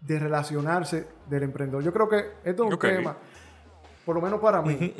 de 0.00 0.18
relacionarse 0.18 1.08
del 1.28 1.44
emprendedor. 1.44 1.82
Yo 1.84 1.92
creo 1.92 2.08
que 2.08 2.16
esto 2.42 2.64
es 2.64 2.72
un 2.74 2.78
tema, 2.96 3.16
por 4.04 4.14
lo 4.16 4.22
menos 4.22 4.40
para 4.40 4.62
mí, 4.62 4.94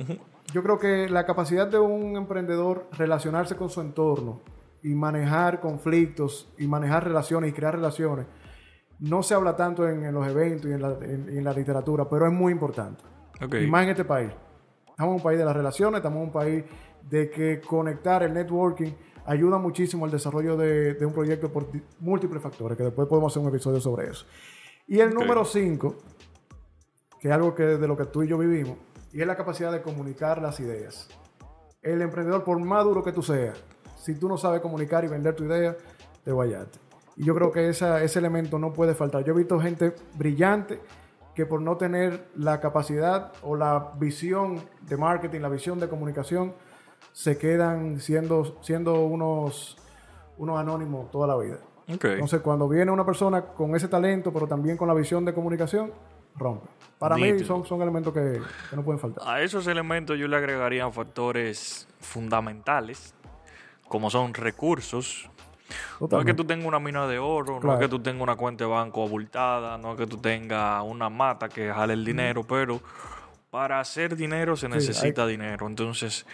yo 0.52 0.62
creo 0.62 0.78
que 0.78 1.08
la 1.08 1.24
capacidad 1.26 1.66
de 1.66 1.78
un 1.78 2.16
emprendedor 2.16 2.86
relacionarse 2.92 3.56
con 3.56 3.68
su 3.70 3.80
entorno 3.80 4.40
y 4.82 4.94
manejar 4.94 5.60
conflictos 5.60 6.52
y 6.58 6.66
manejar 6.66 7.04
relaciones 7.04 7.50
y 7.50 7.52
crear 7.52 7.74
relaciones, 7.74 8.26
no 8.98 9.22
se 9.22 9.34
habla 9.34 9.56
tanto 9.56 9.88
en, 9.88 10.04
en 10.04 10.14
los 10.14 10.26
eventos 10.28 10.70
y 10.70 10.74
en 10.74 10.82
la, 10.82 10.90
en- 11.00 11.42
la 11.44 11.52
literatura, 11.52 12.08
pero 12.08 12.26
es 12.26 12.32
muy 12.32 12.52
importante. 12.52 13.02
Y 13.64 13.66
más 13.70 13.84
en 13.84 13.90
este 13.90 14.04
país. 14.04 14.30
Estamos 14.90 15.12
en 15.12 15.16
un 15.16 15.22
país 15.22 15.38
de 15.38 15.44
las 15.44 15.56
relaciones, 15.56 15.98
estamos 15.98 16.18
en 16.18 16.24
un 16.24 16.32
país 16.32 16.64
de 17.08 17.30
que 17.30 17.60
conectar 17.60 18.22
el 18.22 18.32
networking 18.34 18.92
ayuda 19.26 19.58
muchísimo 19.58 20.04
al 20.04 20.10
desarrollo 20.10 20.56
de, 20.56 20.94
de 20.94 21.06
un 21.06 21.12
proyecto 21.12 21.52
por 21.52 21.66
múltiples 22.00 22.42
factores, 22.42 22.76
que 22.76 22.84
después 22.84 23.08
podemos 23.08 23.32
hacer 23.32 23.42
un 23.42 23.48
episodio 23.48 23.80
sobre 23.80 24.08
eso. 24.10 24.26
Y 24.86 24.98
el 25.00 25.12
número 25.14 25.44
5, 25.44 25.96
que 27.20 27.28
es 27.28 27.34
algo 27.34 27.54
que 27.54 27.62
de 27.62 27.88
lo 27.88 27.96
que 27.96 28.04
tú 28.06 28.22
y 28.22 28.28
yo 28.28 28.36
vivimos, 28.38 28.76
y 29.12 29.20
es 29.20 29.26
la 29.26 29.36
capacidad 29.36 29.70
de 29.70 29.82
comunicar 29.82 30.40
las 30.40 30.60
ideas. 30.60 31.08
El 31.82 32.00
emprendedor, 32.02 32.44
por 32.44 32.58
más 32.58 32.84
duro 32.84 33.02
que 33.02 33.12
tú 33.12 33.22
seas, 33.22 33.62
si 33.96 34.14
tú 34.14 34.28
no 34.28 34.36
sabes 34.36 34.60
comunicar 34.60 35.04
y 35.04 35.08
vender 35.08 35.34
tu 35.34 35.44
idea, 35.44 35.76
te 36.24 36.32
guayaste. 36.32 36.78
Y 37.16 37.24
yo 37.24 37.34
creo 37.34 37.52
que 37.52 37.68
esa, 37.68 38.02
ese 38.02 38.18
elemento 38.18 38.58
no 38.58 38.72
puede 38.72 38.94
faltar. 38.94 39.24
Yo 39.24 39.34
he 39.34 39.36
visto 39.36 39.60
gente 39.60 39.94
brillante 40.14 40.80
que 41.34 41.46
por 41.46 41.60
no 41.60 41.76
tener 41.76 42.28
la 42.36 42.60
capacidad 42.60 43.32
o 43.42 43.56
la 43.56 43.92
visión 43.98 44.60
de 44.82 44.96
marketing, 44.96 45.40
la 45.40 45.48
visión 45.48 45.78
de 45.78 45.88
comunicación, 45.88 46.54
se 47.12 47.36
quedan 47.36 48.00
siendo, 48.00 48.58
siendo 48.62 49.04
unos, 49.04 49.76
unos 50.38 50.58
anónimos 50.58 51.10
toda 51.10 51.26
la 51.26 51.36
vida. 51.36 51.58
Entonces, 51.86 52.40
cuando 52.40 52.68
viene 52.68 52.90
una 52.90 53.04
persona 53.04 53.42
con 53.42 53.74
ese 53.74 53.88
talento, 53.88 54.32
pero 54.32 54.46
también 54.46 54.76
con 54.76 54.88
la 54.88 54.94
visión 54.94 55.24
de 55.24 55.34
comunicación, 55.34 55.92
rompe. 56.36 56.68
Para 56.98 57.16
mí 57.16 57.38
son, 57.40 57.66
son 57.66 57.82
elementos 57.82 58.12
que, 58.12 58.40
no 58.76 58.84
pueden 58.84 59.00
faltar. 59.00 59.26
A 59.26 59.42
esos 59.42 59.66
elementos 59.66 60.16
yo 60.16 60.28
le 60.28 60.36
agregaría 60.36 60.88
factores 60.90 61.88
fundamentales, 62.00 63.14
como 63.88 64.08
son 64.08 64.32
recursos. 64.34 65.28
No 66.00 66.20
es 66.20 66.24
que 66.24 66.34
tú 66.34 66.44
tengas 66.44 66.66
una 66.66 66.78
mina 66.78 67.06
de 67.08 67.18
oro, 67.18 67.58
no 67.60 67.74
es 67.74 67.80
que 67.80 67.88
tú 67.88 67.98
tengas 67.98 68.22
una 68.22 68.36
cuenta 68.36 68.64
de 68.64 68.70
banco 68.70 69.04
abultada, 69.04 69.78
no 69.78 69.92
es 69.92 69.98
que 69.98 70.06
tú 70.06 70.18
tengas 70.18 70.84
una 70.84 71.08
mata 71.08 71.48
que 71.48 71.72
jale 71.72 71.94
el 71.94 72.04
dinero, 72.04 72.44
pero 72.44 72.80
para 73.50 73.80
hacer 73.80 74.14
dinero 74.14 74.56
se 74.56 74.68
necesita 74.68 75.26
dinero. 75.26 75.66
Entonces, 75.66 76.24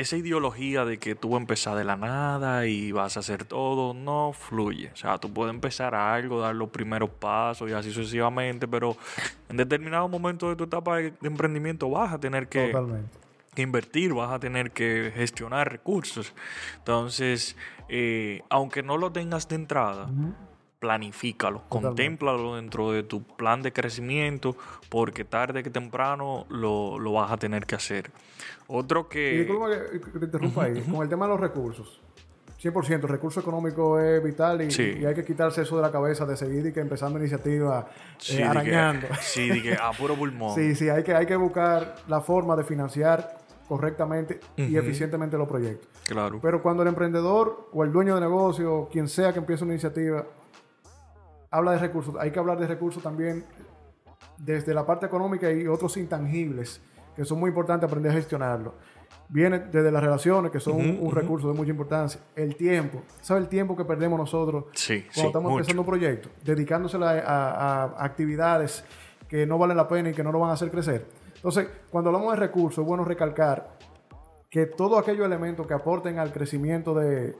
esa 0.00 0.16
ideología 0.16 0.84
de 0.84 0.98
que 0.98 1.16
tú 1.16 1.36
empezar 1.36 1.76
de 1.76 1.84
la 1.84 1.96
nada 1.96 2.66
y 2.66 2.92
vas 2.92 3.16
a 3.16 3.20
hacer 3.20 3.44
todo, 3.44 3.94
no 3.94 4.32
fluye. 4.32 4.90
O 4.92 4.96
sea, 4.96 5.18
tú 5.18 5.32
puedes 5.32 5.52
empezar 5.52 5.94
a 5.94 6.14
algo, 6.14 6.40
dar 6.40 6.54
los 6.54 6.70
primeros 6.70 7.10
pasos 7.10 7.68
y 7.68 7.72
así 7.72 7.92
sucesivamente, 7.92 8.68
pero 8.68 8.96
en 9.48 9.56
determinado 9.56 10.08
momento 10.08 10.48
de 10.48 10.56
tu 10.56 10.64
etapa 10.64 10.98
de 10.98 11.12
emprendimiento 11.22 11.90
vas 11.90 12.12
a 12.12 12.20
tener 12.20 12.48
que, 12.48 12.72
invertir, 13.56 14.14
vas 14.14 14.30
a 14.30 14.38
tener 14.38 14.70
que 14.70 15.12
gestionar 15.16 15.70
recursos. 15.70 16.32
Entonces, 16.76 17.56
eh, 17.88 18.42
aunque 18.50 18.84
no 18.84 18.98
lo 18.98 19.10
tengas 19.10 19.48
de 19.48 19.56
entrada, 19.56 20.08
planifícalo, 20.78 21.62
contémplalo 21.68 22.56
dentro 22.56 22.92
de 22.92 23.02
tu 23.02 23.22
plan 23.22 23.62
de 23.62 23.72
crecimiento, 23.72 24.56
porque 24.88 25.24
tarde 25.24 25.62
que 25.62 25.70
temprano 25.70 26.46
lo, 26.48 26.98
lo 26.98 27.12
vas 27.12 27.32
a 27.32 27.36
tener 27.36 27.66
que 27.66 27.74
hacer. 27.74 28.10
Otro 28.68 29.08
que... 29.08 29.34
Y 29.34 29.38
disculpa 29.38 29.68
que, 29.70 30.18
te 30.18 30.24
interrumpa 30.24 30.64
ahí, 30.64 30.80
con 30.82 31.02
el 31.02 31.08
tema 31.08 31.26
de 31.26 31.32
los 31.32 31.40
recursos. 31.40 32.00
100%, 32.62 33.02
el 33.02 33.08
recurso 33.08 33.38
económico 33.38 34.00
es 34.00 34.22
vital 34.22 34.60
y, 34.62 35.04
hay 35.04 35.14
que 35.14 35.24
quitarse 35.24 35.62
eso 35.62 35.76
de 35.76 35.82
la 35.82 35.92
cabeza 35.92 36.26
de 36.26 36.36
seguir 36.36 36.66
y 36.66 36.72
que 36.72 36.80
empezando 36.80 37.18
iniciativa 37.18 37.86
eh, 38.30 38.42
arañando. 38.42 39.06
sí, 39.20 39.48
de 39.48 39.62
que 39.62 39.74
a 39.74 39.92
puro 39.92 40.16
pulmón. 40.16 40.54
sí, 40.56 40.74
sí, 40.74 40.88
hay 40.88 41.04
que, 41.04 41.14
hay 41.14 41.26
que 41.26 41.36
buscar 41.36 41.94
la 42.08 42.20
forma 42.20 42.56
de 42.56 42.64
financiar 42.64 43.38
correctamente 43.68 44.40
y 44.56 44.76
eficientemente 44.76 45.36
los 45.36 45.46
proyectos. 45.46 45.88
Claro. 46.06 46.40
Pero 46.42 46.62
cuando 46.62 46.82
el 46.82 46.88
emprendedor 46.88 47.68
o 47.72 47.84
el 47.84 47.92
dueño 47.92 48.14
de 48.14 48.22
negocio, 48.22 48.88
quien 48.90 49.08
sea 49.08 49.32
que 49.32 49.38
empiece 49.38 49.62
una 49.62 49.74
iniciativa, 49.74 50.26
habla 51.50 51.72
de 51.72 51.78
recursos, 51.78 52.14
hay 52.18 52.30
que 52.30 52.38
hablar 52.38 52.58
de 52.58 52.66
recursos 52.66 53.02
también 53.02 53.44
desde 54.38 54.74
la 54.74 54.86
parte 54.86 55.06
económica 55.06 55.50
y 55.50 55.66
otros 55.66 55.96
intangibles 55.96 56.80
que 57.16 57.24
son 57.24 57.40
muy 57.40 57.48
importantes 57.48 57.88
aprender 57.88 58.12
a 58.12 58.14
gestionarlo. 58.14 58.74
Viene 59.28 59.58
desde 59.58 59.90
las 59.90 60.02
relaciones, 60.02 60.52
que 60.52 60.60
son 60.60 60.76
un, 60.76 61.10
recurso 61.10 61.48
de 61.48 61.54
mucha 61.54 61.70
importancia. 61.70 62.20
El 62.36 62.54
tiempo. 62.54 63.02
¿Sabes 63.20 63.42
el 63.42 63.48
tiempo 63.48 63.76
que 63.76 63.84
perdemos 63.84 64.18
nosotros 64.18 64.66
cuando 65.12 65.28
estamos 65.28 65.52
empezando 65.52 65.82
un 65.82 65.86
proyecto? 65.86 66.30
Dedicándose 66.44 66.96
a, 66.96 67.92
actividades 67.98 68.84
que 69.28 69.44
no 69.46 69.58
valen 69.58 69.76
la 69.76 69.88
pena 69.88 70.10
y 70.10 70.14
que 70.14 70.22
no 70.22 70.30
nos 70.30 70.40
van 70.40 70.50
a 70.50 70.52
hacer 70.52 70.70
crecer. 70.70 71.06
Entonces, 71.34 71.66
cuando 71.90 72.10
hablamos 72.10 72.32
de 72.34 72.38
recursos, 72.38 72.82
es 72.82 72.86
bueno 72.86 73.04
recalcar 73.04 73.76
que 74.48 74.66
todos 74.66 74.98
aquellos 74.98 75.26
elementos 75.26 75.66
que 75.66 75.74
aporten 75.74 76.20
al 76.20 76.32
crecimiento 76.32 76.94
de, 76.94 77.36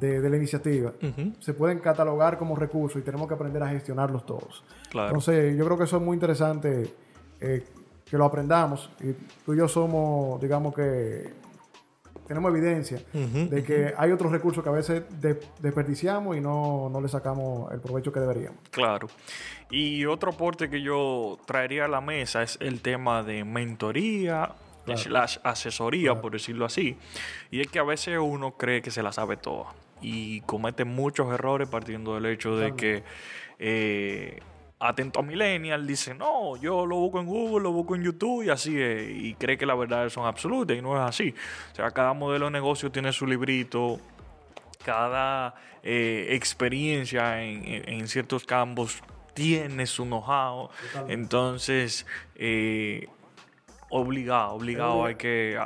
la 0.00 0.36
iniciativa 0.36 0.92
se 1.38 1.54
pueden 1.54 1.78
catalogar 1.78 2.38
como 2.38 2.56
recursos 2.56 3.00
y 3.00 3.04
tenemos 3.04 3.28
que 3.28 3.34
aprender 3.34 3.62
a 3.62 3.68
gestionarlos 3.68 4.24
todos. 4.24 4.64
Entonces, 4.92 5.56
yo 5.56 5.64
creo 5.64 5.78
que 5.78 5.84
eso 5.84 5.96
es 5.96 6.02
muy 6.02 6.14
interesante 6.14 6.94
eh, 7.40 7.64
que 8.04 8.18
lo 8.18 8.24
aprendamos. 8.24 8.90
Y 9.00 9.12
tú 9.44 9.54
y 9.54 9.58
yo 9.58 9.68
somos, 9.68 10.40
digamos 10.40 10.74
que 10.74 11.32
tenemos 12.30 12.52
evidencia 12.52 13.02
de 13.12 13.64
que 13.64 13.92
hay 13.96 14.12
otros 14.12 14.30
recursos 14.30 14.62
que 14.62 14.70
a 14.70 14.72
veces 14.72 15.02
desperdiciamos 15.60 16.36
y 16.36 16.40
no, 16.40 16.88
no, 16.88 17.00
le 17.00 17.08
sacamos 17.08 17.72
el 17.72 17.80
provecho 17.80 18.12
que 18.12 18.20
deberíamos. 18.20 18.60
Claro. 18.70 19.08
Y 19.68 20.06
otro 20.06 20.30
aporte 20.30 20.70
que 20.70 20.80
yo 20.80 21.38
traería 21.44 21.86
a 21.86 21.88
la 21.88 22.00
mesa 22.00 22.44
es 22.44 22.56
el 22.60 22.82
tema 22.82 23.24
de 23.24 23.44
mentoría, 23.44 24.54
la 24.86 25.28
asesoría, 25.44 26.20
por 26.20 26.32
decirlo 26.32 26.64
así. 26.64 26.96
Y 27.50 27.60
es 27.60 27.68
que 27.68 27.78
a 27.78 27.84
veces 27.84 28.18
uno 28.20 28.52
cree 28.52 28.82
que 28.82 28.90
se 28.90 29.02
la 29.02 29.12
sabe 29.12 29.36
toda 29.36 29.74
y 30.02 30.40
comete 30.42 30.84
muchos 30.84 31.32
errores 31.32 31.68
partiendo 31.68 32.14
del 32.14 32.26
hecho 32.26 32.56
de 32.56 32.74
que 32.74 33.02
eh, 33.58 34.40
atento 34.78 35.20
a 35.20 35.22
millennial, 35.22 35.86
dice, 35.86 36.14
no, 36.14 36.56
yo 36.56 36.86
lo 36.86 36.96
busco 36.96 37.20
en 37.20 37.26
Google, 37.26 37.64
lo 37.64 37.72
busco 37.72 37.94
en 37.94 38.02
YouTube 38.02 38.44
y 38.44 38.50
así 38.50 38.80
es, 38.80 39.10
y 39.10 39.34
cree 39.34 39.58
que 39.58 39.66
las 39.66 39.78
verdades 39.78 40.12
son 40.12 40.26
absolutas 40.26 40.76
y 40.76 40.82
no 40.82 40.96
es 40.96 41.08
así. 41.08 41.34
O 41.72 41.74
sea, 41.74 41.90
cada 41.90 42.14
modelo 42.14 42.46
de 42.46 42.52
negocio 42.52 42.90
tiene 42.90 43.12
su 43.12 43.26
librito, 43.26 44.00
cada 44.84 45.54
eh, 45.82 46.28
experiencia 46.30 47.42
en, 47.42 48.08
ciertos 48.08 48.44
campos 48.44 49.02
tiene 49.34 49.86
su 49.86 50.04
know-how, 50.04 50.70
entonces... 51.08 52.06
Eh, 52.36 53.08
obligado, 53.90 54.54
obligado. 54.54 55.04
Hay 55.04 55.16
que 55.16 55.58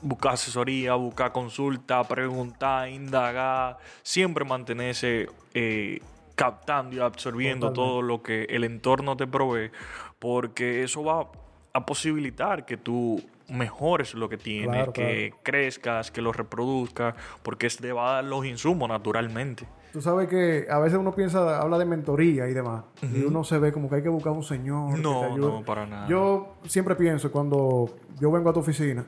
buscar 0.00 0.34
asesoría, 0.34 0.94
buscar 0.94 1.32
consulta, 1.32 2.02
preguntar, 2.04 2.88
indagar, 2.88 3.78
siempre 4.02 4.44
mantenerse 4.44 5.28
eh, 5.52 6.00
captando 6.34 6.96
y 6.96 7.00
absorbiendo 7.00 7.72
todo 7.72 8.02
lo 8.02 8.22
que 8.22 8.44
el 8.44 8.64
entorno 8.64 9.16
te 9.16 9.26
provee, 9.26 9.70
porque 10.18 10.82
eso 10.82 11.04
va 11.04 11.28
a 11.72 11.84
posibilitar 11.84 12.64
que 12.64 12.76
tú 12.76 13.22
mejores 13.48 14.14
lo 14.14 14.28
que 14.28 14.36
tienes, 14.36 14.88
que 14.90 15.34
crezcas, 15.42 16.10
que 16.10 16.20
lo 16.20 16.32
reproduzcas, 16.32 17.14
porque 17.42 17.68
te 17.68 17.92
va 17.92 18.10
a 18.10 18.14
dar 18.14 18.24
los 18.24 18.44
insumos 18.44 18.88
naturalmente. 18.88 19.66
Tú 19.92 20.02
sabes 20.02 20.28
que 20.28 20.66
a 20.70 20.78
veces 20.78 20.98
uno 20.98 21.14
piensa, 21.14 21.58
habla 21.58 21.78
de 21.78 21.86
mentoría 21.86 22.48
y 22.48 22.52
demás, 22.52 22.84
y 23.02 23.22
uno 23.22 23.44
se 23.44 23.58
ve 23.58 23.72
como 23.72 23.88
que 23.88 23.96
hay 23.96 24.02
que 24.02 24.08
buscar 24.08 24.32
un 24.32 24.42
señor. 24.42 24.98
No, 24.98 25.36
no, 25.36 25.62
para 25.64 25.86
nada. 25.86 26.06
Yo 26.08 26.56
siempre 26.66 26.94
pienso 26.96 27.32
cuando 27.32 27.96
yo 28.20 28.30
vengo 28.30 28.50
a 28.50 28.52
tu 28.52 28.60
oficina 28.60 29.06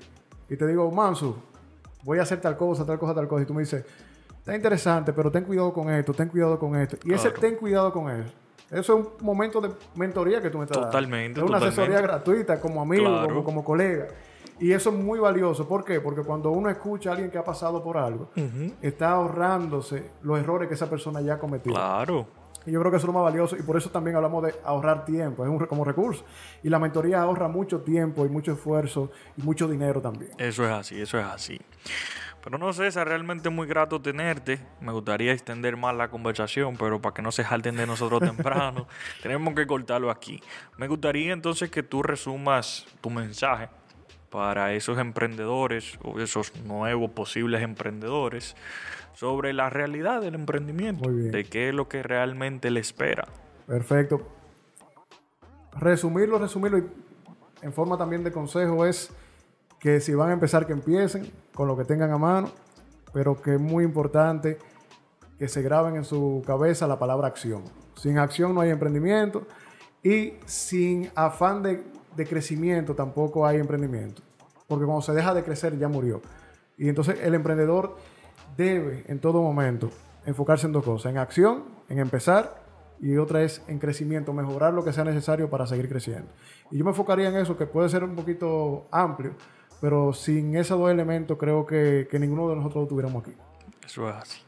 y 0.49 0.57
te 0.57 0.67
digo, 0.67 0.91
Mansu, 0.91 1.37
voy 2.05 2.19
a 2.19 2.23
hacer 2.23 2.41
tal 2.41 2.57
cosa, 2.57 2.87
tal 2.87 2.99
cosa, 2.99 3.15
tal 3.15 3.29
cosa, 3.29 3.43
y 3.43 3.47
tú 3.47 3.55
me 3.55 3.61
dices, 3.61 3.85
está 4.39 4.55
interesante, 4.55 5.13
pero 5.13 5.31
ten 5.31 5.45
cuidado 5.45 5.73
con 5.75 5.91
esto, 5.91 6.15
ten 6.15 6.29
cuidado 6.29 6.59
con 6.59 6.75
esto. 6.77 6.97
Y 7.05 7.13
ese 7.13 7.31
ten 7.33 7.57
cuidado 7.57 7.93
con 7.93 8.11
eso. 8.11 8.33
Eso 8.71 8.99
es 8.99 9.07
un 9.07 9.27
momento 9.27 9.61
de 9.61 9.71
mentoría 9.95 10.43
que 10.43 10.51
tú 10.51 10.59
me 10.59 10.65
estás 10.65 10.79
Totalmente. 10.79 11.41
Es 11.41 11.47
una 11.47 11.59
asesoría 11.59 12.01
gratuita 12.01 12.61
como 12.61 12.83
amigo, 12.83 13.43
como, 13.45 13.65
colega. 13.65 14.09
Y 14.61 14.73
eso 14.73 14.91
es 14.91 14.97
muy 14.97 15.19
valioso. 15.19 15.67
¿Por 15.67 15.85
qué? 15.85 16.01
Porque 16.01 16.23
cuando 16.23 16.51
uno 16.51 16.69
escucha 16.69 17.11
a 17.11 17.13
alguien 17.13 17.31
que 17.31 17.39
ha 17.39 17.45
pasado 17.45 17.83
por 17.83 17.97
algo, 17.97 18.31
está 18.83 19.13
ahorrándose 19.13 20.11
los 20.23 20.39
errores 20.39 20.69
que 20.69 20.75
esa 20.75 20.91
persona 20.91 21.21
ya 21.21 21.35
ha 21.35 21.39
cometido. 21.39 21.75
Claro. 21.75 22.27
Y 22.67 22.73
yo 22.73 22.81
creo 22.81 22.91
que 22.91 22.99
eso 22.99 23.07
es 23.07 23.15
lo 23.15 23.15
más 23.15 23.23
valioso 23.23 23.57
y 23.57 23.63
por 23.63 23.79
eso 23.79 23.89
también 23.89 24.17
hablamos 24.17 24.45
de 24.45 24.55
ahorrar 24.63 25.07
tiempo, 25.07 25.43
es 25.43 25.49
un, 25.49 25.59
como 25.67 25.85
recurso. 25.85 26.25
Y 26.63 26.69
la 26.69 26.79
mentoría 26.79 27.23
ahorra 27.23 27.49
mucho 27.49 27.81
tiempo 27.81 28.27
y 28.27 28.29
mucho 28.29 28.53
esfuerzo 28.53 29.11
y 29.39 29.43
mucho 29.43 29.67
dinero 29.69 30.03
también. 30.03 30.33
Eso 30.37 30.67
es 30.67 30.71
así, 30.71 31.01
eso 31.01 31.19
es 31.19 31.25
así. 31.25 31.59
Pero 32.43 32.57
no 32.57 32.73
sé, 32.73 32.87
es 32.87 32.95
realmente 32.95 33.51
muy 33.51 33.67
grato 33.67 34.01
tenerte. 34.01 34.59
Me 34.81 34.93
gustaría 34.93 35.33
extender 35.33 35.77
más 35.77 35.95
la 35.95 36.09
conversación, 36.09 36.77
pero 36.77 37.01
para 37.01 37.15
que 37.15 37.23
no 37.23 37.33
se 37.33 37.45
jalten 37.45 37.77
de 37.77 37.87
nosotros 37.87 38.21
temprano, 38.37 38.87
tenemos 39.23 39.55
que 39.55 39.67
cortarlo 39.67 40.11
aquí. 40.11 40.41
Me 40.77 40.89
gustaría 40.89 41.33
entonces 41.33 41.71
que 41.71 41.83
tú 41.83 42.03
resumas 42.03 42.87
tu 43.01 43.11
mensaje 43.11 43.69
para 44.31 44.75
esos 44.75 44.99
emprendedores 44.99 45.99
o 46.03 46.21
esos 46.21 46.55
nuevos 46.65 47.11
posibles 47.11 47.63
emprendedores 47.63 48.57
sobre 49.15 49.53
la 49.53 49.69
realidad 49.71 50.21
del 50.21 50.35
emprendimiento, 50.35 51.11
de 51.11 51.45
qué 51.45 51.71
es 51.71 51.75
lo 51.75 51.89
que 51.89 52.03
realmente 52.03 52.71
le 52.71 52.81
espera. 52.81 53.27
Perfecto. 53.67 54.29
Resumirlo, 55.79 56.39
resumirlo 56.39 56.79
y 56.79 56.85
en 57.63 57.73
forma 57.73 57.99
también 57.99 58.23
de 58.23 58.31
consejo 58.31 58.87
es 58.87 59.11
que 59.81 60.01
si 60.01 60.15
van 60.15 60.31
a 60.31 60.33
empezar, 60.33 60.67
que 60.67 60.73
empiecen 60.73 61.31
con 61.59 61.67
lo 61.67 61.77
que 61.77 61.85
tengan 61.85 62.13
a 62.13 62.19
mano, 62.19 62.53
pero 63.13 63.43
que 63.43 63.55
es 63.55 63.61
muy 63.61 63.83
importante 63.83 64.59
que 65.41 65.49
se 65.49 65.61
graben 65.61 65.97
en 65.97 66.05
su 66.05 66.41
cabeza 66.47 66.87
la 66.87 67.01
palabra 67.01 67.27
acción. 67.27 67.65
Sin 67.97 68.17
acción 68.17 68.55
no 68.55 68.61
hay 68.61 68.71
emprendimiento 68.71 69.45
y 70.01 70.35
sin 70.47 71.11
afán 71.17 71.65
de, 71.65 71.83
crecimiento 72.29 72.95
tampoco 72.95 73.45
hay 73.45 73.59
emprendimiento. 73.59 74.23
Porque 74.69 74.85
cuando 74.85 75.03
se 75.03 75.13
deja 75.13 75.35
de 75.35 75.43
crecer 75.43 75.77
ya 75.77 75.89
murió. 75.89 76.23
Y 76.77 76.89
entonces 76.89 77.19
el 77.25 77.35
emprendedor 77.35 77.97
debe 78.57 79.03
en 79.09 79.19
todo 79.19 79.43
momento 79.43 79.91
enfocarse 80.27 80.69
en 80.69 80.73
dos 80.73 80.85
cosas, 80.85 81.11
en 81.11 81.19
acción, 81.19 81.65
en 81.89 81.99
empezar 81.99 82.63
y 83.01 83.17
otra 83.17 83.43
es 83.43 83.65
en 83.67 83.81
crecimiento, 83.81 84.33
mejorar 84.33 84.75
lo 84.75 84.85
que 84.85 84.93
sea 84.93 85.03
necesario 85.03 85.51
para 85.51 85.67
seguir 85.67 85.89
creciendo. 85.89 86.31
Y 86.71 86.79
yo 86.79 86.85
me 86.85 86.93
enfocaría 86.93 87.31
en 87.31 87.37
eso, 87.37 87.57
que 87.57 87.67
puede 87.67 87.89
ser 87.89 88.05
un 88.05 88.15
poquito 88.15 88.87
amplio, 88.93 89.35
pero 89.81 90.13
sin 90.13 90.57
esos 90.57 90.79
dos 90.79 90.91
elementos 90.91 91.39
creo 91.39 91.67
que, 91.67 92.09
ninguno 92.13 92.49
de 92.49 92.57
nosotros 92.57 92.85
lo 92.85 92.89
tuviéramos 92.89 93.23
aquí. 93.23 93.35
Eso 93.85 94.09
es 94.09 94.17
así. 94.17 94.41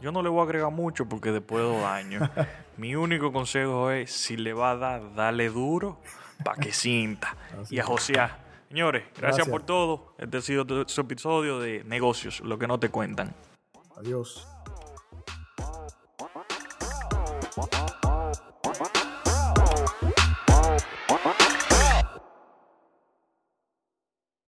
Yo 0.00 0.12
no 0.12 0.22
le 0.22 0.28
voy 0.28 0.40
a 0.40 0.44
agregar 0.44 0.70
mucho 0.70 1.08
porque 1.08 1.32
después 1.32 1.64
de 1.64 1.70
dos 1.70 1.84
años. 1.84 2.28
Mi 2.76 2.94
único 2.94 3.32
consejo 3.32 3.90
es, 3.90 4.10
si 4.10 4.36
le 4.36 4.52
va 4.52 4.72
a 4.72 4.76
dar, 4.76 5.14
dale 5.14 5.48
duro 5.48 5.98
para 6.44 6.60
que 6.60 6.72
sienta. 6.72 7.36
y 7.70 7.78
a 7.78 7.84
José. 7.84 8.14
Señores, 8.68 9.04
gracias, 9.16 9.48
por 9.48 9.62
todo. 9.62 10.14
Este 10.18 10.36
ha 10.38 10.40
sido 10.40 10.66
su 10.88 11.00
episodio 11.00 11.60
de 11.60 11.84
negocios, 11.84 12.40
lo 12.40 12.58
que 12.58 12.66
no 12.66 12.80
te 12.80 12.88
cuentan. 12.88 13.34
Adiós. 13.96 14.48